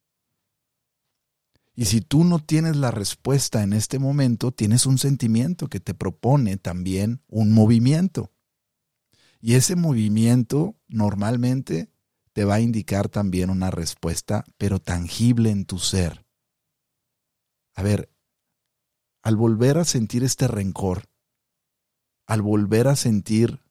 Y 1.73 1.85
si 1.85 2.01
tú 2.01 2.23
no 2.23 2.39
tienes 2.39 2.75
la 2.75 2.91
respuesta 2.91 3.63
en 3.63 3.73
este 3.73 3.99
momento, 3.99 4.51
tienes 4.51 4.85
un 4.85 4.97
sentimiento 4.97 5.67
que 5.67 5.79
te 5.79 5.93
propone 5.93 6.57
también 6.57 7.21
un 7.27 7.53
movimiento. 7.53 8.31
Y 9.39 9.53
ese 9.53 9.75
movimiento 9.75 10.75
normalmente 10.87 11.91
te 12.37 12.45
va 12.45 12.53
a 12.53 12.59
indicar 12.59 13.09
también 13.09 13.49
una 13.49 13.71
respuesta, 13.71 14.45
pero 14.59 14.77
tangible 14.77 15.49
en 15.49 15.65
tu 15.65 15.79
ser. 15.79 16.23
A 17.73 17.81
ver, 17.81 18.11
al 19.23 19.35
volver 19.35 19.79
a 19.79 19.85
sentir 19.85 20.23
este 20.23 20.47
rencor, 20.47 21.05
al 22.27 22.43
volver 22.43 22.89
a 22.89 22.95
sentir 22.95 23.63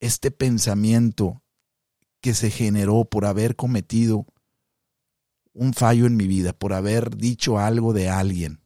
este 0.00 0.30
pensamiento 0.30 1.42
que 2.22 2.32
se 2.32 2.50
generó 2.50 3.04
por 3.04 3.26
haber 3.26 3.56
cometido 3.56 4.24
un 5.52 5.74
fallo 5.74 6.06
en 6.06 6.16
mi 6.16 6.26
vida, 6.26 6.54
por 6.54 6.72
haber 6.72 7.14
dicho 7.14 7.58
algo 7.58 7.92
de 7.92 8.08
alguien, 8.08 8.62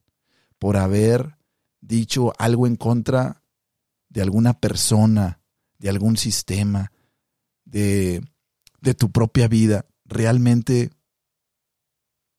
por 0.61 0.77
haber 0.77 1.37
dicho 1.81 2.33
algo 2.39 2.69
en 2.69 2.77
contra 2.77 3.43
de 4.09 4.23
alguna 4.23 4.61
persona, 4.61 5.43
de 5.79 5.89
algún 5.89 6.17
sistema, 6.17 6.93
de, 7.65 8.23
de 8.83 8.95
tu 8.95 9.11
propia 9.11 9.49
vida, 9.49 9.87
realmente 10.05 10.91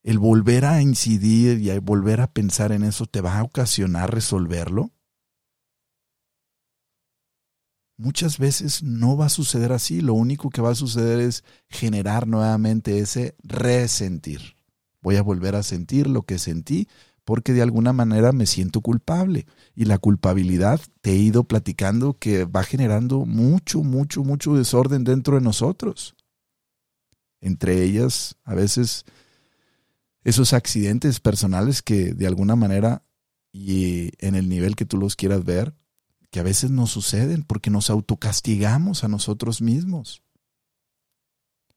el 0.04 0.20
volver 0.20 0.66
a 0.66 0.82
incidir 0.82 1.62
y 1.62 1.78
volver 1.80 2.22
a 2.22 2.32
pensar 2.32 2.72
en 2.72 2.84
eso 2.84 3.06
te 3.06 3.22
va 3.22 3.40
a 3.40 3.44
ocasionar 3.44 4.14
resolverlo? 4.14 4.92
Muchas 7.96 8.38
veces 8.38 8.84
no 8.84 9.16
va 9.16 9.28
a 9.28 9.30
suceder 9.30 9.72
así, 9.72 10.02
lo 10.02 10.14
único 10.14 10.50
que 10.50 10.62
va 10.62 10.72
a 10.72 10.76
suceder 10.76 11.20
es 11.20 11.44
generar 11.70 12.28
nuevamente 12.28 13.00
ese 13.00 13.36
resentir. 13.44 14.58
Voy 15.02 15.16
a 15.16 15.24
volver 15.24 15.56
a 15.56 15.64
sentir 15.64 16.08
lo 16.08 16.24
que 16.24 16.40
sentí 16.40 16.88
porque 17.24 17.54
de 17.54 17.62
alguna 17.62 17.94
manera 17.94 18.32
me 18.34 18.46
siento 18.46 18.82
culpable 18.82 19.46
y 19.76 19.86
la 19.86 19.98
culpabilidad 19.98 20.82
te 21.02 21.12
he 21.12 21.16
ido 21.16 21.46
platicando 21.46 22.18
que 22.18 22.46
va 22.46 22.64
generando 22.64 23.26
mucho, 23.26 23.84
mucho, 23.84 24.24
mucho 24.24 24.56
desorden 24.56 25.04
dentro 25.04 25.36
de 25.36 25.42
nosotros. 25.42 26.16
Entre 27.44 27.84
ellas, 27.84 28.38
a 28.46 28.56
veces 28.56 29.04
esos 30.24 30.54
accidentes 30.54 31.20
personales 31.20 31.82
que 31.82 32.14
de 32.14 32.26
alguna 32.26 32.56
manera 32.56 33.04
y 33.52 34.12
en 34.26 34.36
el 34.36 34.48
nivel 34.48 34.78
que 34.78 34.86
tú 34.86 34.98
los 34.98 35.18
quieras 35.18 35.44
ver, 35.44 35.76
que 36.32 36.40
a 36.40 36.44
veces 36.44 36.72
nos 36.72 36.92
suceden 36.92 37.44
porque 37.44 37.70
nos 37.70 37.90
autocastigamos 37.90 39.04
a 39.04 39.10
nosotros 39.10 39.62
mismos. 39.62 40.24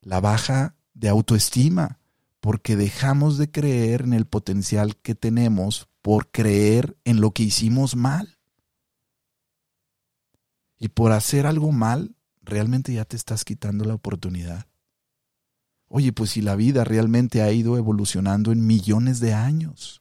La 0.02 0.20
baja 0.20 0.76
de 0.94 1.08
autoestima, 1.08 1.98
porque 2.38 2.76
dejamos 2.76 3.36
de 3.36 3.50
creer 3.50 4.02
en 4.02 4.12
el 4.12 4.24
potencial 4.24 4.96
que 4.96 5.16
tenemos 5.16 5.88
por 6.00 6.30
creer 6.30 6.96
en 7.02 7.20
lo 7.20 7.32
que 7.32 7.42
hicimos 7.42 7.96
mal. 7.96 8.38
Y 10.78 10.90
por 10.90 11.10
hacer 11.10 11.44
algo 11.44 11.72
mal, 11.72 12.14
realmente 12.40 12.94
ya 12.94 13.04
te 13.04 13.16
estás 13.16 13.44
quitando 13.44 13.84
la 13.84 13.94
oportunidad. 13.94 14.68
Oye, 15.88 16.12
pues 16.12 16.30
si 16.30 16.42
la 16.42 16.56
vida 16.56 16.84
realmente 16.84 17.42
ha 17.42 17.52
ido 17.52 17.76
evolucionando 17.76 18.52
en 18.52 18.66
millones 18.66 19.20
de 19.20 19.32
años. 19.32 20.00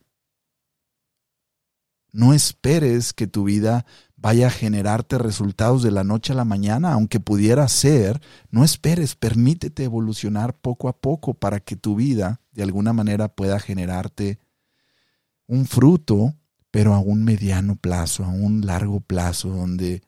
No 2.12 2.34
esperes 2.34 3.14
que 3.14 3.28
tu 3.28 3.44
vida 3.44 3.86
vaya 4.16 4.48
a 4.48 4.50
generarte 4.50 5.18
resultados 5.18 5.84
de 5.84 5.92
la 5.92 6.04
noche 6.04 6.34
a 6.34 6.36
la 6.36 6.46
mañana, 6.46 6.94
aunque 6.94 7.20
pudiera 7.20 7.68
ser. 7.68 8.22
No 8.50 8.64
esperes, 8.64 9.16
permítete 9.16 9.84
evolucionar 9.84 10.58
poco 10.58 10.88
a 10.88 10.98
poco 10.98 11.34
para 11.34 11.60
que 11.60 11.76
tu 11.76 11.96
vida 11.96 12.42
de 12.54 12.64
alguna 12.64 12.94
manera 12.94 13.28
pueda 13.28 13.60
generarte 13.60 14.40
un 15.46 15.68
fruto, 15.68 16.34
pero 16.72 16.96
a 16.96 17.00
un 17.00 17.24
mediano 17.24 17.76
plazo, 17.76 18.24
a 18.24 18.30
un 18.30 18.66
largo 18.66 19.02
plazo, 19.02 19.50
donde 19.50 20.02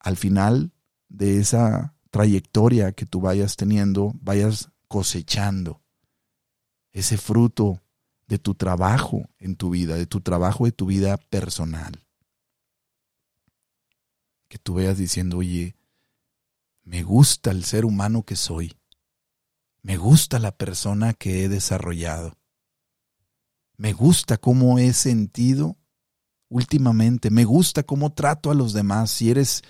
al 0.00 0.16
final 0.16 0.72
de 1.08 1.38
esa 1.38 1.94
trayectoria 2.10 2.92
que 2.92 3.06
tú 3.06 3.20
vayas 3.20 3.56
teniendo, 3.56 4.12
vayas 4.20 4.71
cosechando 4.92 5.80
ese 6.92 7.16
fruto 7.16 7.80
de 8.26 8.38
tu 8.38 8.54
trabajo 8.54 9.26
en 9.38 9.56
tu 9.56 9.70
vida, 9.70 9.94
de 9.94 10.04
tu 10.04 10.20
trabajo 10.20 10.66
de 10.66 10.72
tu 10.72 10.84
vida 10.84 11.16
personal. 11.16 12.04
Que 14.48 14.58
tú 14.58 14.74
veas 14.74 14.98
diciendo, 14.98 15.38
oye, 15.38 15.76
me 16.82 17.04
gusta 17.04 17.52
el 17.52 17.64
ser 17.64 17.86
humano 17.86 18.22
que 18.24 18.36
soy, 18.36 18.76
me 19.80 19.96
gusta 19.96 20.38
la 20.38 20.52
persona 20.52 21.14
que 21.14 21.42
he 21.42 21.48
desarrollado, 21.48 22.36
me 23.78 23.94
gusta 23.94 24.36
cómo 24.36 24.78
he 24.78 24.92
sentido 24.92 25.78
últimamente, 26.50 27.30
me 27.30 27.44
gusta 27.44 27.82
cómo 27.82 28.12
trato 28.12 28.50
a 28.50 28.54
los 28.54 28.74
demás, 28.74 29.10
si 29.10 29.30
eres 29.30 29.62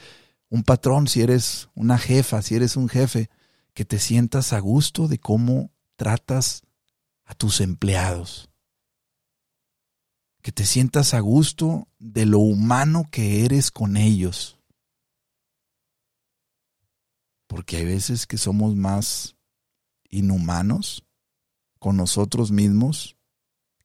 un 0.49 0.65
patrón, 0.65 1.07
si 1.07 1.23
eres 1.23 1.69
una 1.77 1.97
jefa, 1.97 2.43
si 2.43 2.57
eres 2.57 2.75
un 2.75 2.89
jefe, 2.89 3.31
que 3.75 3.85
te 3.85 3.99
sientas 3.99 4.53
a 4.53 4.61
gusto 4.61 5.09
de 5.09 5.19
cómo 5.19 5.73
tratas 5.97 6.63
a 7.25 7.35
tus 7.35 7.61
empleados. 7.61 8.51
Que 10.43 10.53
te 10.53 10.67
sientas 10.67 11.15
a 11.15 11.21
gusto 11.21 11.89
de 11.99 12.27
lo 12.27 12.41
humano 12.41 13.05
que 13.11 13.45
eres 13.45 13.71
con 13.71 13.97
ellos. 13.97 14.59
Porque 17.47 17.77
hay 17.77 17.85
veces 17.85 18.27
que 18.27 18.39
somos 18.39 18.75
más 18.77 19.37
inhumanos 20.09 21.05
con 21.79 21.97
nosotros 21.97 22.51
mismos 22.51 23.17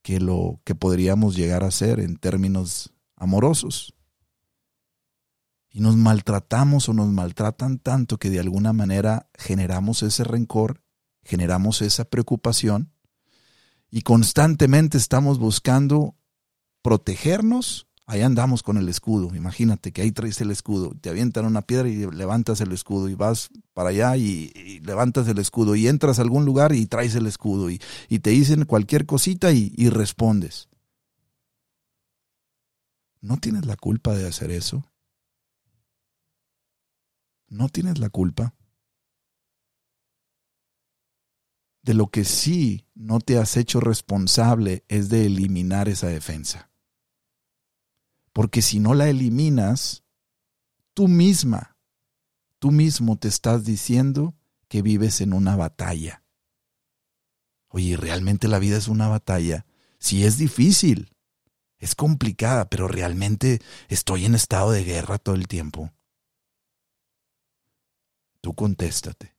que 0.01 0.19
lo 0.19 0.61
que 0.63 0.75
podríamos 0.75 1.35
llegar 1.35 1.63
a 1.63 1.71
ser 1.71 1.99
en 1.99 2.17
términos 2.17 2.93
amorosos 3.15 3.96
y 5.77 5.79
nos 5.79 5.95
maltratamos 5.95 6.89
o 6.89 6.93
nos 6.93 7.07
maltratan 7.09 7.77
tanto 7.77 8.17
que 8.17 8.31
de 8.31 8.39
alguna 8.39 8.73
manera 8.73 9.29
generamos 9.37 10.01
ese 10.01 10.23
rencor, 10.23 10.81
generamos 11.21 11.83
esa 11.83 12.05
preocupación 12.05 12.91
y 13.91 14.01
constantemente 14.01 14.97
estamos 14.97 15.37
buscando 15.37 16.15
protegernos. 16.81 17.85
Ahí 18.07 18.23
andamos 18.23 18.63
con 18.63 18.77
el 18.77 18.89
escudo. 18.89 19.35
Imagínate 19.35 19.91
que 19.91 20.01
ahí 20.01 20.11
traes 20.11 20.41
el 20.41 20.49
escudo. 20.49 20.95
Te 20.99 21.11
avientan 21.11 21.45
una 21.45 21.61
piedra 21.61 21.87
y 21.87 22.09
levantas 22.11 22.59
el 22.59 22.71
escudo 22.71 23.07
y 23.07 23.13
vas 23.13 23.49
para 23.75 23.89
allá 23.89 24.17
y, 24.17 24.79
levantas 24.83 25.27
el 25.27 25.37
escudo 25.37 25.75
y 25.75 25.87
entras 25.87 26.17
a 26.17 26.23
algún 26.23 26.43
lugar 26.43 26.73
y 26.73 26.87
traes 26.87 27.13
el 27.13 27.27
escudo 27.27 27.69
y, 27.69 27.77
te 27.77 28.31
dicen 28.31 28.65
cualquier 28.65 29.05
cosita 29.05 29.51
y, 29.51 29.71
y 29.77 29.89
respondes. 29.89 30.69
¿No 33.21 33.37
tienes 33.37 33.67
la 33.67 33.75
culpa 33.75 34.15
de 34.15 34.27
hacer 34.27 34.49
eso? 34.49 34.83
No 37.47 37.69
tienes 37.69 37.99
la 37.99 38.09
culpa. 38.09 38.53
De 41.81 41.93
lo 41.93 42.07
que 42.07 42.25
sí 42.25 42.85
no 42.95 43.19
te 43.19 43.37
has 43.37 43.55
hecho 43.55 43.79
responsable 43.79 44.83
es 44.87 45.09
de 45.09 45.25
eliminar 45.25 45.87
esa 45.87 46.07
defensa. 46.07 46.69
Porque 48.33 48.61
si 48.61 48.79
no 48.79 48.93
la 48.93 49.09
eliminas, 49.09 50.03
tú 50.93 51.07
misma, 51.07 51.77
tú 52.59 52.71
mismo 52.71 53.17
te 53.17 53.27
estás 53.27 53.63
diciendo 53.63 54.35
que 54.67 54.81
vives 54.81 55.21
en 55.21 55.33
una 55.33 55.55
batalla. 55.55 56.23
Oye, 57.69 57.95
¿realmente 57.97 58.47
la 58.47 58.59
vida 58.59 58.77
es 58.77 58.87
una 58.87 59.07
batalla? 59.07 59.65
Sí 59.99 60.25
es 60.25 60.37
difícil, 60.37 61.15
es 61.79 61.95
complicada, 61.95 62.69
pero 62.69 62.87
realmente 62.87 63.61
estoy 63.87 64.25
en 64.25 64.35
estado 64.35 64.71
de 64.71 64.83
guerra 64.83 65.17
todo 65.17 65.35
el 65.35 65.47
tiempo. 65.47 65.91
Tú 68.41 68.53
contéstate. 68.53 69.35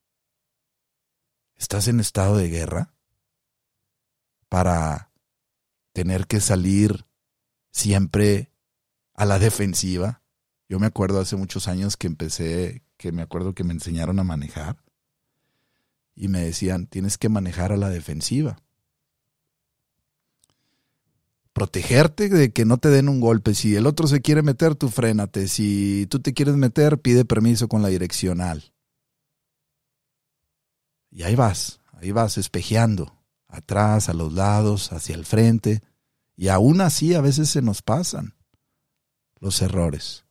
¿Estás 1.56 1.88
en 1.88 2.00
estado 2.00 2.36
de 2.36 2.48
guerra? 2.48 2.94
Para 4.48 5.10
tener 5.92 6.26
que 6.26 6.40
salir 6.40 7.06
siempre 7.70 8.52
a 9.14 9.24
la 9.24 9.38
defensiva. 9.38 10.22
Yo 10.68 10.78
me 10.78 10.86
acuerdo 10.86 11.20
hace 11.20 11.36
muchos 11.36 11.68
años 11.68 11.96
que 11.96 12.06
empecé, 12.06 12.82
que 12.96 13.12
me 13.12 13.22
acuerdo 13.22 13.54
que 13.54 13.64
me 13.64 13.72
enseñaron 13.72 14.18
a 14.18 14.24
manejar 14.24 14.76
y 16.14 16.28
me 16.28 16.40
decían, 16.40 16.86
tienes 16.86 17.16
que 17.16 17.28
manejar 17.28 17.72
a 17.72 17.76
la 17.76 17.90
defensiva. 17.90 18.60
Protegerte 21.52 22.28
de 22.28 22.52
que 22.52 22.64
no 22.64 22.78
te 22.78 22.88
den 22.90 23.08
un 23.08 23.20
golpe. 23.20 23.54
Si 23.54 23.74
el 23.74 23.86
otro 23.86 24.06
se 24.06 24.20
quiere 24.20 24.42
meter, 24.42 24.74
tú 24.74 24.88
frénate. 24.88 25.48
Si 25.48 26.06
tú 26.08 26.20
te 26.20 26.34
quieres 26.34 26.56
meter, 26.56 27.00
pide 27.00 27.24
permiso 27.24 27.68
con 27.68 27.82
la 27.82 27.88
direccional. 27.88 28.72
Y 31.10 31.22
ahí 31.22 31.34
vas, 31.34 31.80
ahí 31.92 32.12
vas 32.12 32.38
espejeando, 32.38 33.18
atrás, 33.48 34.08
a 34.08 34.14
los 34.14 34.32
lados, 34.32 34.92
hacia 34.92 35.14
el 35.14 35.24
frente. 35.24 35.82
Y 36.36 36.48
aún 36.48 36.80
así 36.80 37.14
a 37.14 37.20
veces 37.20 37.50
se 37.50 37.62
nos 37.62 37.82
pasan 37.82 38.34
los 39.40 39.62
errores. 39.62 40.24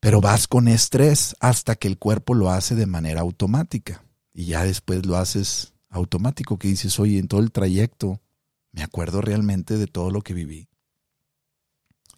Pero 0.00 0.20
vas 0.20 0.48
con 0.48 0.66
estrés 0.66 1.36
hasta 1.38 1.76
que 1.76 1.86
el 1.86 1.98
cuerpo 1.98 2.34
lo 2.34 2.50
hace 2.50 2.74
de 2.74 2.86
manera 2.86 3.20
automática. 3.20 4.04
Y 4.34 4.46
ya 4.46 4.64
después 4.64 5.06
lo 5.06 5.16
haces 5.16 5.74
automático, 5.90 6.58
que 6.58 6.68
dices, 6.68 6.98
oye, 6.98 7.18
en 7.18 7.28
todo 7.28 7.40
el 7.40 7.52
trayecto 7.52 8.20
me 8.72 8.82
acuerdo 8.82 9.20
realmente 9.20 9.76
de 9.76 9.86
todo 9.86 10.10
lo 10.10 10.22
que 10.22 10.34
viví. 10.34 10.68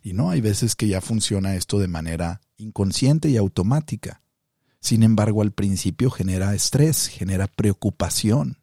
Y 0.01 0.13
no, 0.13 0.31
hay 0.31 0.41
veces 0.41 0.77
que 0.77 0.87
ya 0.87 1.01
funciona 1.01 1.57
esto 1.57 1.79
de 1.79 1.89
manera 1.89 2.41
inconsciente 2.57 3.29
y 3.31 3.37
automática. 3.37 4.23
Sin 4.85 5.03
embargo, 5.03 5.41
al 5.41 5.53
principio 5.53 6.11
genera 6.11 6.55
estrés, 6.55 7.07
genera 7.07 7.47
preocupación. 7.47 8.59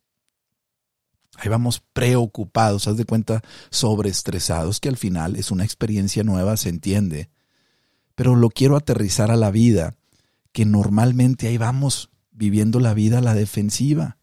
Ahí 1.35 1.49
vamos 1.49 1.81
preocupados, 1.93 2.87
haz 2.87 2.95
de 2.95 3.05
cuenta, 3.05 3.41
sobreestresados, 3.71 4.79
que 4.79 4.89
al 4.89 4.97
final 4.97 5.35
es 5.35 5.49
una 5.49 5.63
experiencia 5.63 6.23
nueva, 6.23 6.57
se 6.57 6.69
entiende. 6.69 7.31
Pero 8.13 8.35
lo 8.35 8.51
quiero 8.51 8.75
aterrizar 8.75 9.31
a 9.31 9.35
la 9.35 9.49
vida, 9.49 9.95
que 10.51 10.63
normalmente 10.63 11.47
ahí 11.47 11.57
vamos 11.57 12.11
viviendo 12.29 12.79
la 12.79 12.93
vida 12.93 13.17
a 13.17 13.21
la 13.21 13.33
defensiva, 13.33 14.19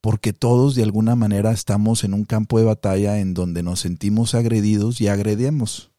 porque 0.00 0.32
todos 0.32 0.74
de 0.74 0.82
alguna 0.82 1.14
manera 1.14 1.52
estamos 1.52 2.02
en 2.02 2.14
un 2.14 2.24
campo 2.24 2.58
de 2.58 2.64
batalla 2.64 3.20
en 3.20 3.32
donde 3.32 3.62
nos 3.62 3.78
sentimos 3.78 4.34
agredidos 4.34 5.00
y 5.00 5.06
agredemos. 5.06 5.92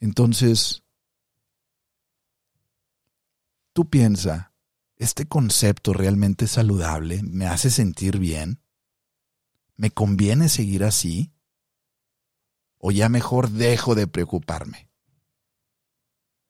Entonces, 0.00 0.81
Tú 3.72 3.88
piensa, 3.88 4.52
¿este 4.96 5.26
concepto 5.26 5.94
realmente 5.94 6.46
saludable 6.46 7.22
me 7.22 7.46
hace 7.46 7.70
sentir 7.70 8.18
bien? 8.18 8.60
¿Me 9.76 9.90
conviene 9.90 10.48
seguir 10.50 10.84
así? 10.84 11.32
¿O 12.76 12.90
ya 12.90 13.08
mejor 13.08 13.50
dejo 13.50 13.94
de 13.94 14.06
preocuparme? 14.06 14.90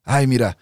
Ay, 0.02 0.26
mira, 0.26 0.58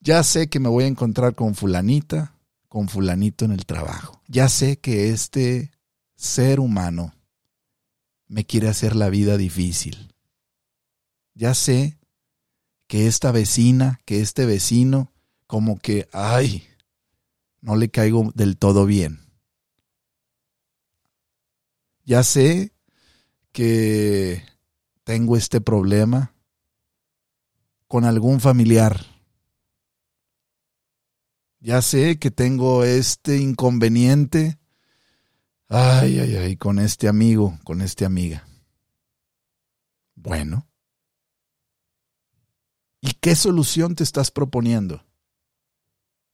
ya 0.00 0.22
sé 0.22 0.48
que 0.48 0.60
me 0.60 0.68
voy 0.68 0.84
a 0.84 0.88
encontrar 0.88 1.34
con 1.34 1.54
fulanita, 1.54 2.38
con 2.68 2.88
fulanito 2.88 3.46
en 3.46 3.52
el 3.52 3.64
trabajo. 3.64 4.22
Ya 4.28 4.48
sé 4.48 4.78
que 4.78 5.10
este 5.10 5.70
ser 6.16 6.60
humano 6.60 7.14
me 8.28 8.44
quiere 8.44 8.68
hacer 8.68 8.94
la 8.94 9.08
vida 9.08 9.38
difícil. 9.38 10.14
Ya 11.34 11.54
sé 11.54 11.98
que 12.86 13.06
esta 13.06 13.32
vecina, 13.32 14.00
que 14.04 14.20
este 14.20 14.44
vecino 14.44 15.10
como 15.50 15.80
que, 15.80 16.08
ay, 16.12 16.64
no 17.60 17.74
le 17.74 17.90
caigo 17.90 18.30
del 18.36 18.56
todo 18.56 18.86
bien. 18.86 19.18
Ya 22.04 22.22
sé 22.22 22.72
que 23.50 24.44
tengo 25.02 25.36
este 25.36 25.60
problema 25.60 26.36
con 27.88 28.04
algún 28.04 28.38
familiar. 28.38 29.04
Ya 31.58 31.82
sé 31.82 32.20
que 32.20 32.30
tengo 32.30 32.84
este 32.84 33.38
inconveniente. 33.38 34.60
Ay, 35.66 36.20
ay, 36.20 36.36
ay, 36.36 36.56
con 36.58 36.78
este 36.78 37.08
amigo, 37.08 37.58
con 37.64 37.80
esta 37.80 38.06
amiga. 38.06 38.46
Bueno. 40.14 40.68
¿Y 43.00 43.14
qué 43.14 43.34
solución 43.34 43.96
te 43.96 44.04
estás 44.04 44.30
proponiendo? 44.30 45.09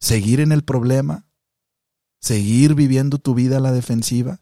Seguir 0.01 0.41
en 0.41 0.53
el 0.53 0.65
problema, 0.65 1.27
seguir 2.21 2.75
viviendo 2.75 3.19
tu 3.19 3.35
vida 3.35 3.59
a 3.59 3.61
la 3.61 3.73
defensiva, 3.73 4.41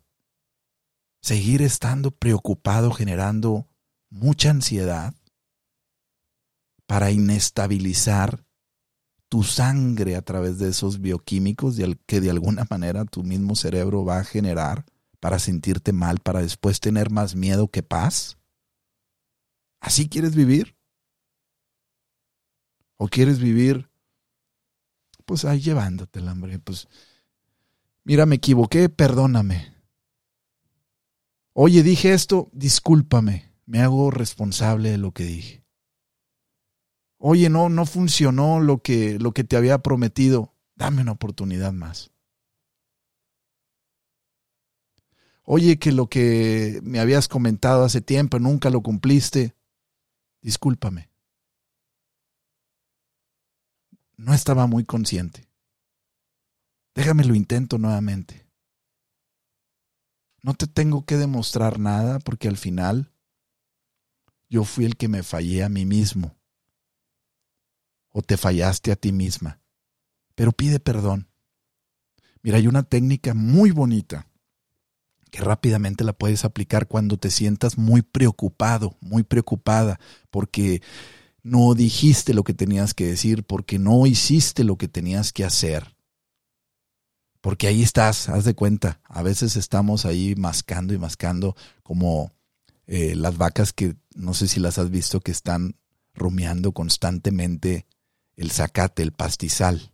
seguir 1.22 1.62
estando 1.62 2.10
preocupado, 2.10 2.90
generando 2.90 3.68
mucha 4.10 4.50
ansiedad 4.50 5.14
para 6.86 7.10
inestabilizar 7.10 8.44
tu 9.28 9.42
sangre 9.42 10.16
a 10.16 10.22
través 10.22 10.58
de 10.58 10.68
esos 10.68 11.00
bioquímicos 11.00 11.76
que 12.06 12.20
de 12.20 12.30
alguna 12.30 12.66
manera 12.70 13.04
tu 13.04 13.22
mismo 13.22 13.56
cerebro 13.56 14.04
va 14.04 14.18
a 14.18 14.24
generar 14.24 14.84
para 15.18 15.38
sentirte 15.38 15.92
mal, 15.92 16.20
para 16.20 16.42
después 16.42 16.80
tener 16.80 17.10
más 17.10 17.34
miedo 17.34 17.68
que 17.68 17.82
paz? 17.82 18.36
¿Así 19.80 20.08
quieres 20.08 20.34
vivir? 20.34 20.76
¿O 22.98 23.08
quieres 23.08 23.38
vivir 23.38 23.90
pues 25.24 25.44
ahí 25.44 25.60
llevándote 25.60 26.18
el 26.18 26.28
hambre. 26.28 26.58
Pues, 26.58 26.88
mira, 28.04 28.26
me 28.26 28.36
equivoqué, 28.36 28.88
perdóname. 28.88 29.74
Oye, 31.52 31.82
dije 31.82 32.12
esto, 32.12 32.50
discúlpame, 32.52 33.52
me 33.66 33.80
hago 33.80 34.10
responsable 34.10 34.90
de 34.90 34.98
lo 34.98 35.12
que 35.12 35.24
dije. 35.24 35.64
Oye, 37.18 37.48
no, 37.48 37.68
no 37.68 37.86
funcionó 37.86 38.60
lo 38.60 38.82
que, 38.82 39.18
lo 39.18 39.32
que 39.32 39.44
te 39.44 39.56
había 39.56 39.78
prometido, 39.78 40.52
dame 40.74 41.02
una 41.02 41.12
oportunidad 41.12 41.72
más. 41.72 42.10
Oye, 45.44 45.78
que 45.78 45.92
lo 45.92 46.08
que 46.08 46.80
me 46.82 46.98
habías 46.98 47.28
comentado 47.28 47.84
hace 47.84 48.00
tiempo 48.00 48.38
nunca 48.38 48.70
lo 48.70 48.82
cumpliste, 48.82 49.54
discúlpame 50.40 51.13
no 54.16 54.34
estaba 54.34 54.66
muy 54.66 54.84
consciente. 54.84 55.48
Déjame 56.94 57.24
lo 57.24 57.34
intento 57.34 57.78
nuevamente. 57.78 58.46
No 60.42 60.54
te 60.54 60.66
tengo 60.66 61.04
que 61.04 61.16
demostrar 61.16 61.78
nada 61.78 62.18
porque 62.18 62.48
al 62.48 62.56
final 62.56 63.10
yo 64.48 64.64
fui 64.64 64.84
el 64.84 64.96
que 64.96 65.08
me 65.08 65.22
fallé 65.22 65.64
a 65.64 65.68
mí 65.68 65.86
mismo. 65.86 66.36
O 68.10 68.22
te 68.22 68.36
fallaste 68.36 68.92
a 68.92 68.96
ti 68.96 69.10
misma. 69.10 69.60
Pero 70.34 70.52
pide 70.52 70.78
perdón. 70.78 71.28
Mira, 72.42 72.58
hay 72.58 72.66
una 72.66 72.82
técnica 72.82 73.34
muy 73.34 73.70
bonita 73.70 74.28
que 75.30 75.40
rápidamente 75.40 76.04
la 76.04 76.12
puedes 76.12 76.44
aplicar 76.44 76.86
cuando 76.86 77.16
te 77.16 77.30
sientas 77.30 77.76
muy 77.76 78.02
preocupado, 78.02 78.96
muy 79.00 79.24
preocupada, 79.24 79.98
porque 80.30 80.80
no 81.44 81.74
dijiste 81.74 82.32
lo 82.32 82.42
que 82.42 82.54
tenías 82.54 82.94
que 82.94 83.06
decir, 83.06 83.44
porque 83.44 83.78
no 83.78 84.06
hiciste 84.06 84.64
lo 84.64 84.76
que 84.76 84.88
tenías 84.88 85.32
que 85.32 85.44
hacer. 85.44 85.94
Porque 87.42 87.66
ahí 87.66 87.82
estás, 87.82 88.30
haz 88.30 88.44
de 88.44 88.54
cuenta. 88.54 89.00
A 89.04 89.22
veces 89.22 89.56
estamos 89.56 90.06
ahí 90.06 90.34
mascando 90.36 90.94
y 90.94 90.98
mascando 90.98 91.54
como 91.82 92.32
eh, 92.86 93.14
las 93.14 93.36
vacas 93.36 93.74
que 93.74 93.94
no 94.14 94.32
sé 94.32 94.48
si 94.48 94.58
las 94.58 94.78
has 94.78 94.90
visto 94.90 95.20
que 95.20 95.32
están 95.32 95.76
rumiando 96.14 96.72
constantemente 96.72 97.86
el 98.36 98.50
zacate, 98.50 99.02
el 99.02 99.12
pastizal. 99.12 99.92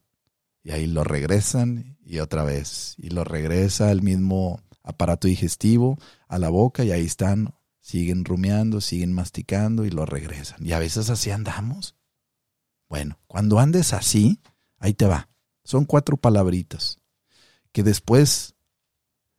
Y 0.62 0.70
ahí 0.70 0.86
lo 0.86 1.02
regresan 1.02 1.98
y 2.04 2.20
otra 2.20 2.44
vez. 2.44 2.94
Y 2.96 3.10
lo 3.10 3.24
regresa 3.24 3.90
al 3.90 4.02
mismo 4.02 4.62
aparato 4.84 5.26
digestivo, 5.26 5.98
a 6.28 6.38
la 6.38 6.48
boca 6.48 6.84
y 6.84 6.92
ahí 6.92 7.06
están 7.06 7.54
siguen 7.90 8.24
rumiando, 8.24 8.80
siguen 8.80 9.12
masticando 9.12 9.84
y 9.84 9.90
lo 9.90 10.06
regresan. 10.06 10.64
Y 10.64 10.72
a 10.72 10.78
veces 10.78 11.10
así 11.10 11.32
andamos. 11.32 11.96
Bueno, 12.88 13.18
cuando 13.26 13.58
andes 13.58 13.92
así, 13.92 14.40
ahí 14.78 14.94
te 14.94 15.06
va. 15.06 15.28
Son 15.64 15.84
cuatro 15.86 16.16
palabritas 16.16 16.98
que 17.72 17.82
después 17.82 18.54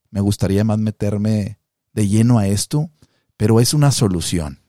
me 0.09 0.19
gustaría 0.19 0.65
más 0.65 0.79
meterme 0.79 1.59
de 1.93 2.07
lleno 2.09 2.39
a 2.39 2.47
esto, 2.47 2.91
pero 3.37 3.61
es 3.61 3.73
una 3.73 3.91
solución. 3.91 4.59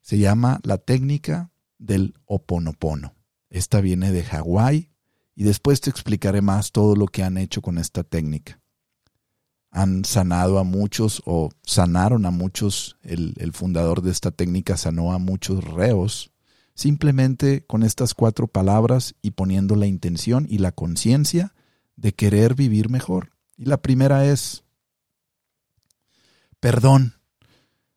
Se 0.00 0.18
llama 0.18 0.60
la 0.62 0.78
técnica 0.78 1.50
del 1.76 2.14
oponopono. 2.24 3.16
Esta 3.50 3.80
viene 3.80 4.12
de 4.12 4.22
Hawái 4.22 4.92
y 5.34 5.42
después 5.42 5.80
te 5.80 5.90
explicaré 5.90 6.40
más 6.40 6.70
todo 6.70 6.94
lo 6.94 7.06
que 7.06 7.24
han 7.24 7.36
hecho 7.36 7.62
con 7.62 7.78
esta 7.78 8.04
técnica. 8.04 8.60
Han 9.70 10.04
sanado 10.04 10.58
a 10.58 10.64
muchos 10.64 11.22
o 11.26 11.50
sanaron 11.62 12.26
a 12.26 12.30
muchos, 12.30 12.96
el, 13.02 13.52
fundador 13.52 14.02
de 14.02 14.10
esta 14.10 14.30
técnica 14.30 14.76
sanó 14.76 15.12
a 15.12 15.18
muchos 15.18 15.62
reos 15.62 16.30
simplemente 16.74 17.64
con 17.66 17.82
estas 17.82 18.14
cuatro 18.14 18.46
palabras 18.46 19.16
y 19.20 19.32
poniendo 19.32 19.74
la 19.74 19.86
intención 19.86 20.46
y 20.48 20.58
la 20.58 20.70
conciencia 20.70 21.52
de 21.96 22.12
querer 22.12 22.54
vivir 22.54 22.88
mejor. 22.88 23.32
Y 23.56 23.64
la 23.64 23.78
primera 23.78 24.24
es, 24.24 24.62
perdón, 26.60 27.14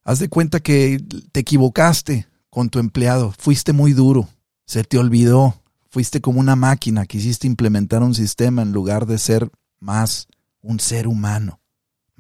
haz 0.04 0.18
de 0.18 0.30
cuenta 0.30 0.60
que 0.60 1.00
te 1.32 1.42
equivocaste 1.42 2.28
con 2.50 2.70
tu 2.70 2.80
empleado, 2.80 3.34
fuiste 3.38 3.72
muy 3.72 3.94
duro, 3.94 4.28
se 4.66 4.84
te 4.84 4.98
olvidó, 4.98 5.62
fuiste 5.92 6.20
como 6.20 6.40
una 6.40 6.56
máquina, 6.56 7.06
quisiste 7.06 7.46
implementar 7.46 8.02
un 8.02 8.16
sistema 8.16 8.64
en 8.64 8.72
lugar 8.72 9.06
de 9.06 9.20
ser 9.20 9.52
más 9.80 10.28
un 10.62 10.80
ser 10.80 11.08
humano, 11.08 11.60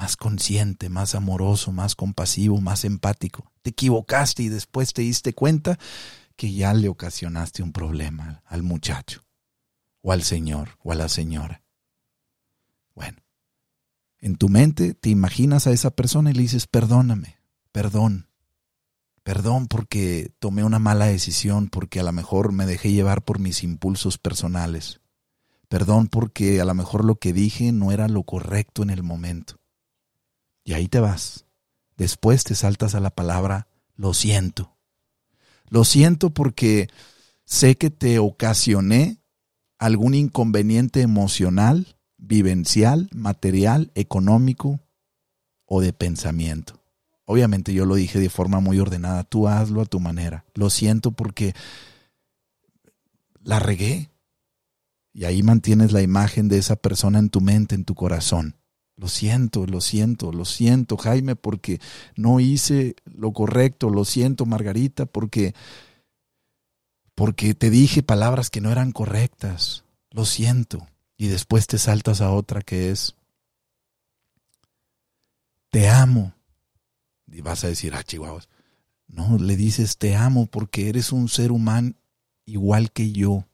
más 0.01 0.17
consciente, 0.17 0.89
más 0.89 1.13
amoroso, 1.13 1.71
más 1.71 1.95
compasivo, 1.95 2.59
más 2.59 2.85
empático. 2.85 3.51
Te 3.61 3.69
equivocaste 3.69 4.41
y 4.41 4.49
después 4.49 4.93
te 4.93 5.03
diste 5.03 5.33
cuenta 5.33 5.77
que 6.35 6.51
ya 6.51 6.73
le 6.73 6.89
ocasionaste 6.89 7.61
un 7.61 7.71
problema 7.71 8.41
al 8.47 8.63
muchacho, 8.63 9.23
o 10.01 10.11
al 10.11 10.23
señor, 10.23 10.69
o 10.83 10.91
a 10.91 10.95
la 10.95 11.07
señora. 11.07 11.61
Bueno, 12.95 13.19
en 14.17 14.37
tu 14.37 14.49
mente 14.49 14.95
te 14.95 15.09
imaginas 15.09 15.67
a 15.67 15.71
esa 15.71 15.91
persona 15.91 16.31
y 16.31 16.33
le 16.33 16.41
dices, 16.41 16.65
perdóname, 16.65 17.37
perdón, 17.71 18.27
perdón 19.21 19.67
porque 19.67 20.33
tomé 20.39 20.63
una 20.63 20.79
mala 20.79 21.05
decisión, 21.05 21.69
porque 21.69 21.99
a 21.99 22.03
lo 22.03 22.11
mejor 22.11 22.53
me 22.53 22.65
dejé 22.65 22.91
llevar 22.91 23.21
por 23.21 23.37
mis 23.37 23.61
impulsos 23.61 24.17
personales, 24.17 24.99
perdón 25.69 26.07
porque 26.07 26.59
a 26.59 26.65
lo 26.65 26.73
mejor 26.73 27.05
lo 27.05 27.17
que 27.17 27.33
dije 27.33 27.71
no 27.71 27.91
era 27.91 28.07
lo 28.07 28.23
correcto 28.23 28.81
en 28.81 28.89
el 28.89 29.03
momento. 29.03 29.60
Y 30.63 30.73
ahí 30.73 30.87
te 30.87 30.99
vas. 30.99 31.45
Después 31.97 32.43
te 32.43 32.55
saltas 32.55 32.95
a 32.95 32.99
la 32.99 33.09
palabra, 33.09 33.67
lo 33.95 34.13
siento. 34.13 34.75
Lo 35.69 35.83
siento 35.83 36.31
porque 36.31 36.89
sé 37.45 37.77
que 37.77 37.89
te 37.89 38.19
ocasioné 38.19 39.21
algún 39.77 40.13
inconveniente 40.13 41.01
emocional 41.01 41.95
vivencial, 42.21 43.09
material, 43.13 43.91
económico 43.95 44.79
o 45.65 45.81
de 45.81 45.91
pensamiento. 45.91 46.79
Obviamente 47.25 47.73
yo 47.73 47.85
lo 47.85 47.95
dije 47.95 48.19
de 48.19 48.29
forma 48.29 48.59
muy 48.59 48.79
ordenada, 48.79 49.23
tú 49.23 49.47
hazlo 49.47 49.81
a 49.81 49.85
tu 49.85 49.99
manera. 49.99 50.45
Lo 50.53 50.69
siento 50.69 51.11
porque 51.11 51.53
la 53.43 53.59
regué. 53.59 54.09
Y 55.13 55.25
ahí 55.25 55.43
mantienes 55.43 55.91
la 55.91 56.01
imagen 56.01 56.47
de 56.47 56.57
esa 56.57 56.77
persona 56.77 57.19
en 57.19 57.29
tu 57.29 57.41
mente, 57.41 57.75
en 57.75 57.83
tu 57.83 57.95
corazón. 57.95 58.55
Lo 59.01 59.07
siento, 59.07 59.65
lo 59.65 59.81
siento, 59.81 60.31
lo 60.31 60.45
siento, 60.45 60.95
Jaime, 60.95 61.35
porque 61.35 61.81
no 62.15 62.39
hice 62.39 62.95
lo 63.05 63.33
correcto. 63.33 63.89
Lo 63.89 64.05
siento, 64.05 64.45
Margarita, 64.45 65.07
porque 65.07 65.55
porque 67.15 67.55
te 67.55 67.71
dije 67.71 68.03
palabras 68.03 68.51
que 68.51 68.61
no 68.61 68.71
eran 68.71 68.91
correctas. 68.91 69.85
Lo 70.11 70.25
siento 70.25 70.87
y 71.17 71.29
después 71.29 71.65
te 71.65 71.79
saltas 71.79 72.21
a 72.21 72.31
otra 72.31 72.61
que 72.61 72.91
es, 72.91 73.15
te 75.71 75.89
amo. 75.89 76.35
Y 77.25 77.41
vas 77.41 77.63
a 77.63 77.69
decir, 77.69 77.95
ah, 77.95 78.03
chihuahuas. 78.03 78.49
No, 79.07 79.39
le 79.39 79.55
dices, 79.55 79.97
te 79.97 80.15
amo 80.15 80.45
porque 80.45 80.89
eres 80.89 81.11
un 81.11 81.27
ser 81.27 81.51
humano 81.51 81.95
igual 82.45 82.91
que 82.91 83.11
yo. 83.11 83.47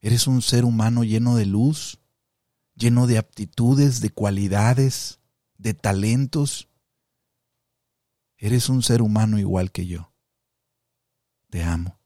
Eres 0.00 0.26
un 0.26 0.42
ser 0.42 0.64
humano 0.64 1.04
lleno 1.04 1.36
de 1.36 1.46
luz, 1.46 1.99
lleno 2.80 3.06
de 3.06 3.18
aptitudes, 3.18 4.00
de 4.00 4.10
cualidades, 4.10 5.20
de 5.58 5.74
talentos. 5.74 6.68
Eres 8.38 8.68
un 8.68 8.82
ser 8.82 9.02
humano 9.02 9.38
igual 9.38 9.70
que 9.70 9.86
yo. 9.86 10.12
Te 11.50 11.62
amo. 11.62 12.00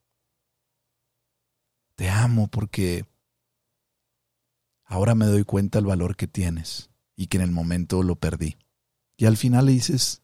Te 1.95 2.11
amo 2.11 2.49
porque 2.49 3.07
ahora 4.85 5.15
me 5.15 5.27
doy 5.27 5.45
cuenta 5.45 5.79
el 5.79 5.87
valor 5.87 6.17
que 6.17 6.27
tienes 6.27 6.91
y 7.15 7.29
que 7.29 7.37
en 7.37 7.45
el 7.45 7.53
momento 7.53 8.03
lo 8.03 8.17
perdí. 8.17 8.57
Y 9.17 9.27
al 9.27 9.37
final 9.37 9.67
le 9.67 9.73
dices, 9.73 10.23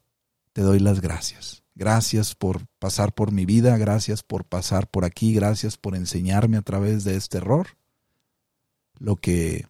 te 0.52 0.62
doy 0.62 0.80
las 0.80 1.00
gracias. 1.00 1.62
Gracias 1.76 2.34
por 2.34 2.66
pasar 2.80 3.14
por 3.14 3.30
mi 3.30 3.46
vida, 3.46 3.78
gracias 3.78 4.24
por 4.24 4.44
pasar 4.44 4.90
por 4.90 5.04
aquí, 5.04 5.32
gracias 5.32 5.76
por 5.78 5.94
enseñarme 5.94 6.56
a 6.56 6.62
través 6.62 7.04
de 7.04 7.14
este 7.14 7.38
error 7.38 7.68
lo 9.00 9.16
que 9.16 9.66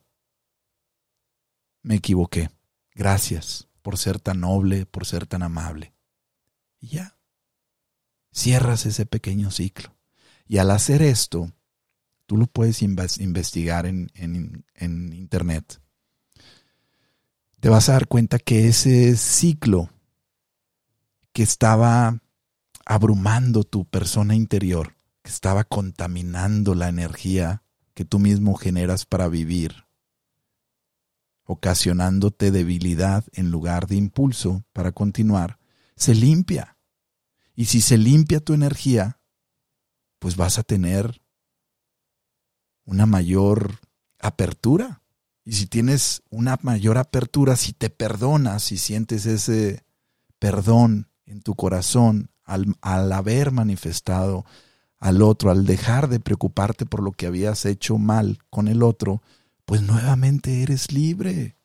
me 1.82 1.96
equivoqué. 1.96 2.50
Gracias 2.94 3.68
por 3.82 3.98
ser 3.98 4.20
tan 4.20 4.40
noble, 4.40 4.86
por 4.86 5.06
ser 5.06 5.26
tan 5.26 5.42
amable. 5.42 5.92
Y 6.80 6.88
ya, 6.88 7.16
cierras 8.32 8.86
ese 8.86 9.06
pequeño 9.06 9.50
ciclo. 9.50 9.94
Y 10.46 10.58
al 10.58 10.70
hacer 10.70 11.02
esto, 11.02 11.52
Tú 12.30 12.36
lo 12.36 12.46
puedes 12.46 12.80
investigar 12.82 13.86
en, 13.86 14.08
internet. 14.78 15.80
Te 17.58 17.68
vas 17.68 17.88
a 17.88 17.94
dar 17.94 18.06
cuenta 18.06 18.38
que 18.38 18.68
ese 18.68 19.16
ciclo 19.16 19.90
que 21.32 21.42
estaba 21.42 22.20
abrumando 22.86 23.64
tu 23.64 23.84
persona 23.84 24.36
interior, 24.36 24.94
que 25.24 25.30
estaba 25.32 25.64
contaminando 25.64 26.76
la 26.76 26.88
energía 26.88 27.64
que 27.94 28.04
tú 28.04 28.20
mismo 28.20 28.54
generas 28.54 29.06
para 29.06 29.26
vivir, 29.26 29.86
ocasionándote 31.50 32.52
debilidad 32.52 33.24
en 33.32 33.50
lugar 33.50 33.88
de 33.88 33.96
impulso 33.96 34.62
para 34.72 34.92
continuar, 34.92 35.58
se 35.96 36.14
limpia. 36.14 36.78
Y 37.56 37.64
si 37.64 37.80
se 37.80 37.98
limpia 37.98 38.38
tu 38.38 38.54
energía, 38.54 39.18
pues 40.20 40.36
vas 40.36 40.60
a 40.60 40.62
tener 40.62 41.20
una 42.84 43.04
mayor 43.04 43.80
apertura. 44.20 45.02
Y 45.44 45.54
si 45.54 45.66
tienes 45.66 46.22
una 46.30 46.56
mayor 46.62 46.98
apertura, 46.98 47.56
si 47.56 47.72
te 47.72 47.90
perdonas, 47.90 48.62
si 48.62 48.78
sientes 48.78 49.26
ese 49.26 49.84
perdón 50.38 51.08
en 51.26 51.42
tu 51.42 51.56
corazón 51.56 52.30
al, 52.44 53.12
haber 53.12 53.50
manifestado 53.50 54.44
al 55.00 55.20
otro, 55.20 55.50
al 55.50 55.66
dejar 55.66 56.08
de 56.08 56.20
preocuparte 56.20 56.86
por 56.86 57.02
lo 57.02 57.10
que 57.10 57.26
habías 57.26 57.64
hecho 57.64 57.98
mal 57.98 58.38
con 58.50 58.68
el 58.68 58.84
otro, 58.84 59.20
pues 59.70 59.82
nuevamente 59.82 60.64
eres 60.64 60.90
libre. 60.90 61.56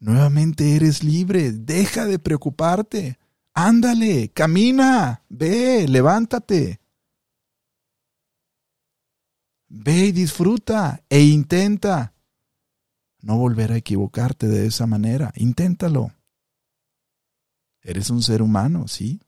Nuevamente 0.00 0.76
eres 0.76 1.02
libre. 1.02 1.50
Deja 1.50 2.04
de 2.04 2.18
preocuparte. 2.18 3.18
Ándale, 3.54 4.28
camina, 4.34 5.24
ve, 5.30 5.88
levántate. 5.88 6.82
Ve 9.66 10.08
y 10.08 10.12
disfruta 10.12 11.02
e 11.08 11.22
intenta 11.22 12.12
no 13.22 13.38
volver 13.38 13.72
a 13.72 13.78
equivocarte 13.78 14.46
de 14.46 14.66
esa 14.66 14.86
manera. 14.86 15.32
Inténtalo. 15.36 16.12
Eres 17.80 18.10
un 18.10 18.22
ser 18.22 18.42
humano, 18.42 18.88
sí. 18.88 19.22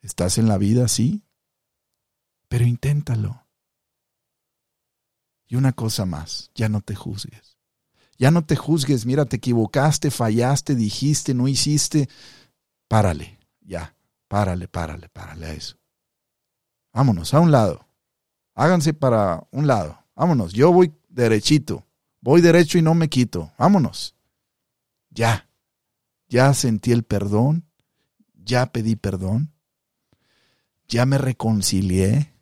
Estás 0.00 0.38
en 0.38 0.48
la 0.48 0.56
vida, 0.56 0.88
sí. 0.88 1.24
Pero 2.48 2.64
inténtalo. 2.64 3.43
Y 5.54 5.56
una 5.56 5.72
cosa 5.72 6.04
más, 6.04 6.50
ya 6.56 6.68
no 6.68 6.80
te 6.80 6.96
juzgues. 6.96 7.58
Ya 8.18 8.32
no 8.32 8.44
te 8.44 8.56
juzgues, 8.56 9.06
mira, 9.06 9.24
te 9.24 9.36
equivocaste, 9.36 10.10
fallaste, 10.10 10.74
dijiste, 10.74 11.32
no 11.32 11.46
hiciste. 11.46 12.08
Párale, 12.88 13.38
ya, 13.60 13.94
párale, 14.26 14.66
párale, 14.66 15.08
párale 15.08 15.46
a 15.46 15.52
eso. 15.52 15.76
Vámonos, 16.92 17.34
a 17.34 17.40
un 17.40 17.52
lado 17.52 17.86
háganse 18.54 18.94
para 18.94 19.46
un 19.50 19.66
lado. 19.66 19.98
Vámonos, 20.14 20.52
yo 20.52 20.72
voy 20.72 20.92
derechito. 21.08 21.84
Voy 22.20 22.40
derecho 22.40 22.78
y 22.78 22.82
no 22.82 22.94
me 22.94 23.08
quito. 23.08 23.52
Vámonos. 23.58 24.14
Ya. 25.10 25.48
Ya 26.28 26.54
sentí 26.54 26.92
el 26.92 27.02
perdón. 27.02 27.64
Ya 28.34 28.72
pedí 28.72 28.96
perdón. 28.96 29.52
Ya 30.88 31.06
me 31.06 31.18
reconcilié 31.18 32.33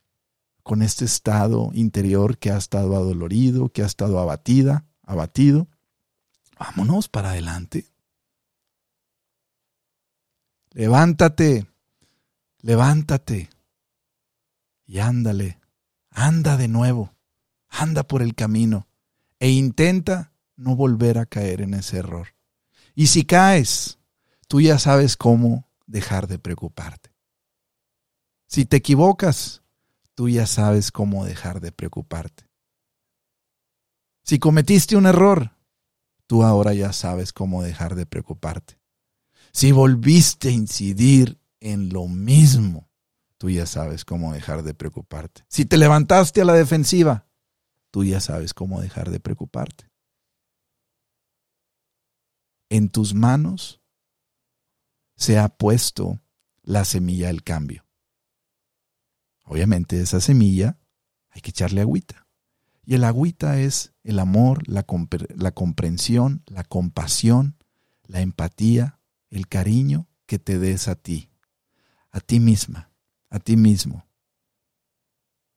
con 0.63 0.83
este 0.83 1.05
estado 1.05 1.71
interior 1.75 2.39
que 2.39 2.51
ha 2.51 2.57
estado 2.57 2.97
adolorido, 2.97 3.71
que 3.71 3.83
ha 3.83 3.87
estado 3.87 4.19
abatida, 4.19 4.87
abatido. 5.03 5.69
Vámonos 6.59 7.09
para 7.09 7.31
adelante. 7.31 7.87
Levántate. 10.71 11.67
Levántate. 12.61 13.51
y 14.87 14.99
ándale, 14.99 15.59
anda 16.11 16.57
de 16.57 16.69
nuevo, 16.69 17.15
anda 17.69 18.03
por 18.03 18.23
el 18.23 18.35
camino 18.35 18.87
e 19.41 19.51
intenta 19.51 20.33
no 20.55 20.77
volver 20.77 21.19
a 21.19 21.27
caer 21.27 21.63
en 21.63 21.75
ese 21.75 21.99
error. 21.99 22.29
Y 22.95 23.09
si 23.09 23.25
caes, 23.25 23.99
tú 24.49 24.61
ya 24.61 24.79
sabes 24.79 25.17
cómo 25.17 25.69
dejar 25.87 26.29
de 26.29 26.39
preocuparte. 26.39 27.11
Si 28.47 28.65
te 28.65 28.77
equivocas, 28.77 29.62
tú 30.23 30.29
ya 30.29 30.47
sabes 30.47 30.93
cómo 30.93 31.25
dejar 31.25 31.61
de 31.61 31.73
preocuparte. 31.73 32.49
Si 34.25 34.39
cometiste 34.39 34.95
un 34.95 35.07
error, 35.07 35.51
tú 36.29 36.45
ahora 36.45 36.75
ya 36.75 36.93
sabes 36.93 37.33
cómo 37.33 37.65
dejar 37.65 37.97
de 37.97 38.07
preocuparte. 38.07 38.79
Si 39.53 39.73
volviste 39.73 40.51
a 40.51 40.53
incidir 40.53 41.41
en 41.59 41.89
lo 41.89 42.07
mismo, 42.07 42.89
tú 43.37 43.51
ya 43.51 43.67
sabes 43.67 44.05
cómo 44.05 44.33
dejar 44.33 44.63
de 44.63 44.75
preocuparte. 44.75 45.45
Si 45.49 45.65
te 45.65 45.77
levantaste 45.77 46.41
a 46.41 46.45
la 46.45 46.55
defensiva, 46.55 47.27
tú 47.91 48.05
ya 48.05 48.21
sabes 48.21 48.55
cómo 48.55 48.81
dejar 48.81 49.11
de 49.11 49.19
preocuparte. 49.19 49.91
En 52.71 52.91
tus 52.91 53.13
manos 53.13 53.83
se 55.17 55.37
ha 55.41 55.49
puesto 55.49 56.21
la 56.63 56.85
semilla 56.85 57.27
del 57.27 57.43
cambio. 57.43 57.85
Obviamente 59.43 60.01
esa 60.01 60.21
semilla 60.21 60.79
hay 61.31 61.41
que 61.41 61.51
echarle 61.51 61.81
agüita. 61.81 62.27
Y 62.85 62.95
el 62.95 63.05
agüita 63.05 63.59
es 63.59 63.93
el 64.03 64.19
amor, 64.19 64.69
la, 64.69 64.85
la 65.37 65.53
comprensión, 65.53 66.43
la 66.47 66.65
compasión, 66.65 67.57
la 68.05 68.21
empatía, 68.21 68.99
el 69.31 69.49
cariño 69.49 70.09
que 70.27 70.39
te 70.39 70.59
des 70.59 70.89
a 70.89 70.95
ti, 70.95 71.31
a 72.11 72.21
ti 72.21 72.41
misma, 72.41 72.91
a 73.31 73.39
ti 73.39 73.57
mismo. 73.57 74.07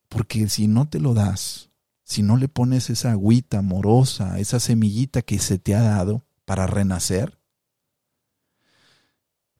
Porque 0.07 0.47
si 0.49 0.67
no 0.67 0.87
te 0.87 0.99
lo 0.99 1.13
das, 1.13 1.71
si 2.03 2.21
no 2.21 2.37
le 2.37 2.47
pones 2.47 2.89
esa 2.89 3.11
agüita 3.11 3.59
amorosa, 3.59 4.39
esa 4.39 4.59
semillita 4.59 5.23
que 5.23 5.39
se 5.39 5.57
te 5.57 5.75
ha 5.75 5.81
dado 5.81 6.25
para 6.45 6.67
renacer, 6.67 7.39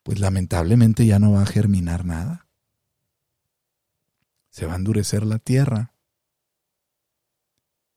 pues 0.03 0.19
lamentablemente 0.19 1.05
ya 1.07 1.17
no 1.17 1.31
va 1.31 1.41
a 1.41 1.47
germinar 1.47 2.05
nada. 2.05 2.44
Se 4.55 4.65
va 4.65 4.71
a 4.71 4.77
endurecer 4.77 5.25
la 5.25 5.37
tierra 5.37 5.93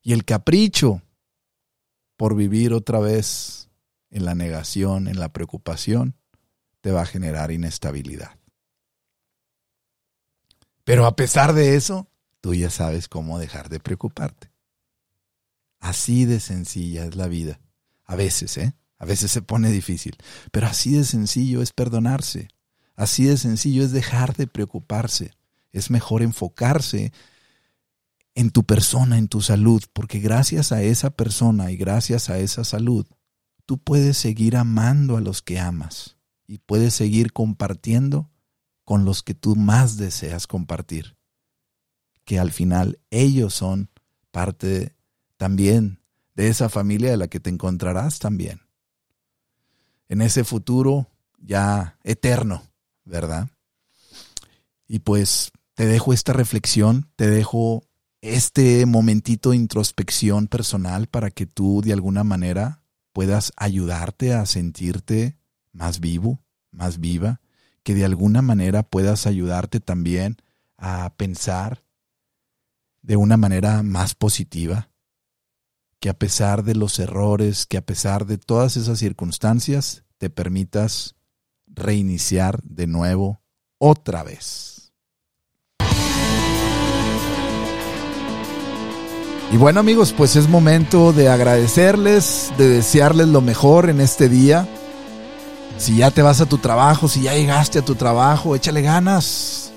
y 0.03 0.12
el 0.12 0.25
capricho 0.25 1.03
por 2.16 2.35
vivir 2.35 2.73
otra 2.73 2.99
vez 2.99 3.71
en 4.11 4.25
la 4.25 4.35
negación, 4.35 5.07
en 5.07 5.21
la 5.21 5.33
preocupación, 5.33 6.16
te 6.81 6.90
va 6.90 7.03
a 7.03 7.07
generar 7.07 7.53
inestabilidad. 7.53 8.40
Pero 10.83 11.07
a 11.07 11.14
pesar 11.14 11.53
de 11.53 11.77
eso, 11.77 12.11
tú 12.40 12.57
ya 12.57 12.71
sabes 12.71 13.07
cómo 13.07 13.38
dejar 13.38 13.68
de 13.68 13.79
preocuparte. 13.79 14.51
Así 15.79 16.25
de 16.25 16.40
sencilla 16.40 17.05
es 17.05 17.14
la 17.14 17.29
vida. 17.29 17.61
A 18.05 18.16
veces, 18.16 18.59
¿eh? 18.59 18.75
A 18.99 19.05
veces 19.05 19.31
se 19.31 19.42
pone 19.42 19.71
difícil. 19.71 20.16
Pero 20.51 20.66
así 20.66 20.90
de 20.97 21.05
sencillo 21.05 21.62
es 21.62 21.73
perdonarse. 21.73 22.49
Así 22.97 23.27
de 23.27 23.37
sencillo 23.37 23.85
es 23.85 23.92
dejar 23.92 24.35
de 24.35 24.49
preocuparse. 24.49 25.38
Es 25.79 25.91
mejor 25.91 26.23
enfocarse 26.23 27.12
en 28.35 28.51
tu 28.51 28.64
persona, 28.64 29.19
en 29.19 29.29
tu 29.29 29.41
salud, 29.41 29.83
porque 29.93 30.21
gracias 30.21 30.71
a 30.73 30.83
esa 30.83 31.11
persona 31.11 31.73
y 31.73 31.77
gracias 31.77 32.31
a 32.31 32.38
esa 32.38 32.62
salud, 32.64 33.07
tú 33.67 33.79
puedes 33.79 34.17
seguir 34.17 34.57
amando 34.57 35.17
a 35.17 35.21
los 35.21 35.43
que 35.43 35.59
amas 35.59 36.17
y 36.47 36.59
puedes 36.59 36.95
seguir 36.95 37.33
compartiendo 37.33 38.31
con 38.85 39.05
los 39.05 39.23
que 39.23 39.35
tú 39.35 39.57
más 39.57 39.97
deseas 39.97 40.47
compartir, 40.47 41.17
que 42.25 42.38
al 42.38 42.53
final 42.53 43.01
ellos 43.11 43.55
son 43.55 43.91
parte 44.31 44.95
también 45.37 46.01
de 46.35 46.49
esa 46.49 46.69
familia 46.69 47.11
de 47.11 47.17
la 47.17 47.29
que 47.29 47.41
te 47.41 47.51
encontrarás 47.51 48.19
también. 48.19 48.61
En 50.09 50.23
ese 50.23 50.45
futuro 50.45 51.11
ya 51.38 51.99
eterno, 52.05 52.62
¿verdad? 53.05 53.51
Y 54.87 55.01
pues 55.01 55.51
te 55.79 55.87
dejo 55.87 56.12
esta 56.12 56.33
reflexión, 56.33 57.09
te 57.14 57.31
dejo 57.31 57.85
este 58.21 58.85
momentito 58.85 59.51
de 59.51 59.59
introspección 59.59 60.49
personal 60.49 61.07
para 61.07 61.31
que 61.31 61.47
tú 61.47 61.83
de 61.85 61.93
alguna 61.93 62.25
manera 62.25 62.83
puedas 63.12 63.53
ayudarte 63.57 64.35
a 64.35 64.45
sentirte 64.45 65.38
más 65.71 66.01
vivo, 66.01 66.43
más 66.73 66.99
viva, 66.99 67.41
que 67.85 67.95
de 67.95 68.05
alguna 68.05 68.43
manera 68.43 68.83
puedas 68.83 69.29
ayudarte 69.29 69.79
también 69.79 70.38
a 70.79 71.14
pensar 71.17 71.85
de 73.01 73.14
una 73.14 73.37
manera 73.37 73.85
más 73.85 74.17
positiva, 74.17 74.91
que 76.01 76.09
a 76.09 76.19
pesar 76.19 76.64
de 76.64 76.75
los 76.75 76.99
errores, 76.99 77.67
que 77.67 77.77
a 77.77 77.87
pesar 77.87 78.27
de 78.27 78.37
todas 78.37 78.77
esas 78.77 78.99
circunstancias, 78.99 80.03
te 80.17 80.29
permitas 80.29 81.14
reiniciar 81.69 82.64
de 82.64 82.88
nuevo 82.88 83.43
otra 83.79 84.25
vez. 84.25 84.78
Y 89.51 89.57
bueno 89.57 89.81
amigos, 89.81 90.13
pues 90.13 90.37
es 90.37 90.47
momento 90.47 91.15
de 91.15 91.31
agradecerles, 91.31 92.53
de 92.59 92.69
desearles 92.69 93.29
lo 93.29 93.41
mejor 93.41 93.89
en 93.89 93.99
este 94.03 94.29
día. 94.29 94.69
Si 95.79 95.97
ya 95.97 96.11
te 96.11 96.21
vas 96.21 96.43
a 96.43 96.47
tu 96.47 96.59
trabajo, 96.59 97.09
si 97.09 97.23
ya 97.23 97.33
llegaste 97.33 97.79
a 97.79 97.85
tu 97.85 97.95
trabajo, 97.95 98.55
échale 98.55 98.83
ganas. 98.83 99.73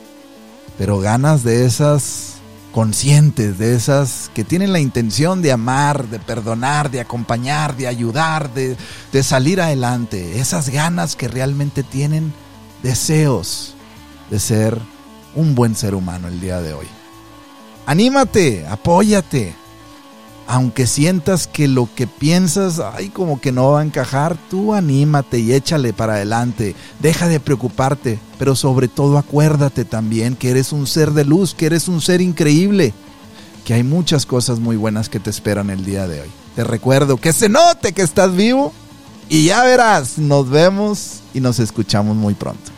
Pero 0.77 0.99
ganas 0.99 1.43
de 1.43 1.65
esas 1.65 2.33
conscientes, 2.73 3.57
de 3.57 3.73
esas 3.73 4.29
que 4.33 4.43
tienen 4.43 4.73
la 4.73 4.81
intención 4.81 5.41
de 5.41 5.53
amar, 5.53 6.07
de 6.07 6.19
perdonar, 6.19 6.91
de 6.91 6.99
acompañar, 6.99 7.77
de 7.77 7.87
ayudar, 7.87 8.53
de, 8.53 8.75
de 9.13 9.23
salir 9.23 9.61
adelante. 9.61 10.41
Esas 10.41 10.67
ganas 10.67 11.15
que 11.15 11.29
realmente 11.29 11.83
tienen 11.83 12.33
deseos 12.83 13.75
de 14.29 14.39
ser 14.39 14.77
un 15.33 15.55
buen 15.55 15.75
ser 15.75 15.95
humano 15.95 16.27
el 16.27 16.41
día 16.41 16.59
de 16.59 16.73
hoy. 16.73 16.87
Anímate, 17.85 18.67
apóyate, 18.67 19.55
aunque 20.51 20.85
sientas 20.85 21.47
que 21.47 21.69
lo 21.69 21.87
que 21.95 22.07
piensas, 22.07 22.79
ay, 22.79 23.07
como 23.07 23.39
que 23.39 23.53
no 23.53 23.71
va 23.71 23.79
a 23.79 23.85
encajar, 23.85 24.35
tú 24.49 24.73
anímate 24.73 25.39
y 25.39 25.53
échale 25.53 25.93
para 25.93 26.15
adelante. 26.15 26.75
Deja 26.99 27.29
de 27.29 27.39
preocuparte, 27.39 28.19
pero 28.37 28.53
sobre 28.57 28.89
todo 28.89 29.17
acuérdate 29.17 29.85
también 29.85 30.35
que 30.35 30.49
eres 30.49 30.73
un 30.73 30.87
ser 30.87 31.11
de 31.11 31.23
luz, 31.23 31.55
que 31.55 31.67
eres 31.67 31.87
un 31.87 32.01
ser 32.01 32.19
increíble, 32.19 32.93
que 33.63 33.75
hay 33.75 33.83
muchas 33.83 34.25
cosas 34.25 34.59
muy 34.59 34.75
buenas 34.75 35.07
que 35.07 35.21
te 35.21 35.29
esperan 35.29 35.69
el 35.69 35.85
día 35.85 36.05
de 36.05 36.19
hoy. 36.19 36.29
Te 36.53 36.65
recuerdo 36.65 37.15
que 37.15 37.31
se 37.31 37.47
note 37.47 37.93
que 37.93 38.01
estás 38.01 38.35
vivo 38.35 38.73
y 39.29 39.45
ya 39.45 39.63
verás, 39.63 40.17
nos 40.17 40.49
vemos 40.49 41.21
y 41.33 41.39
nos 41.39 41.59
escuchamos 41.59 42.17
muy 42.17 42.33
pronto. 42.33 42.71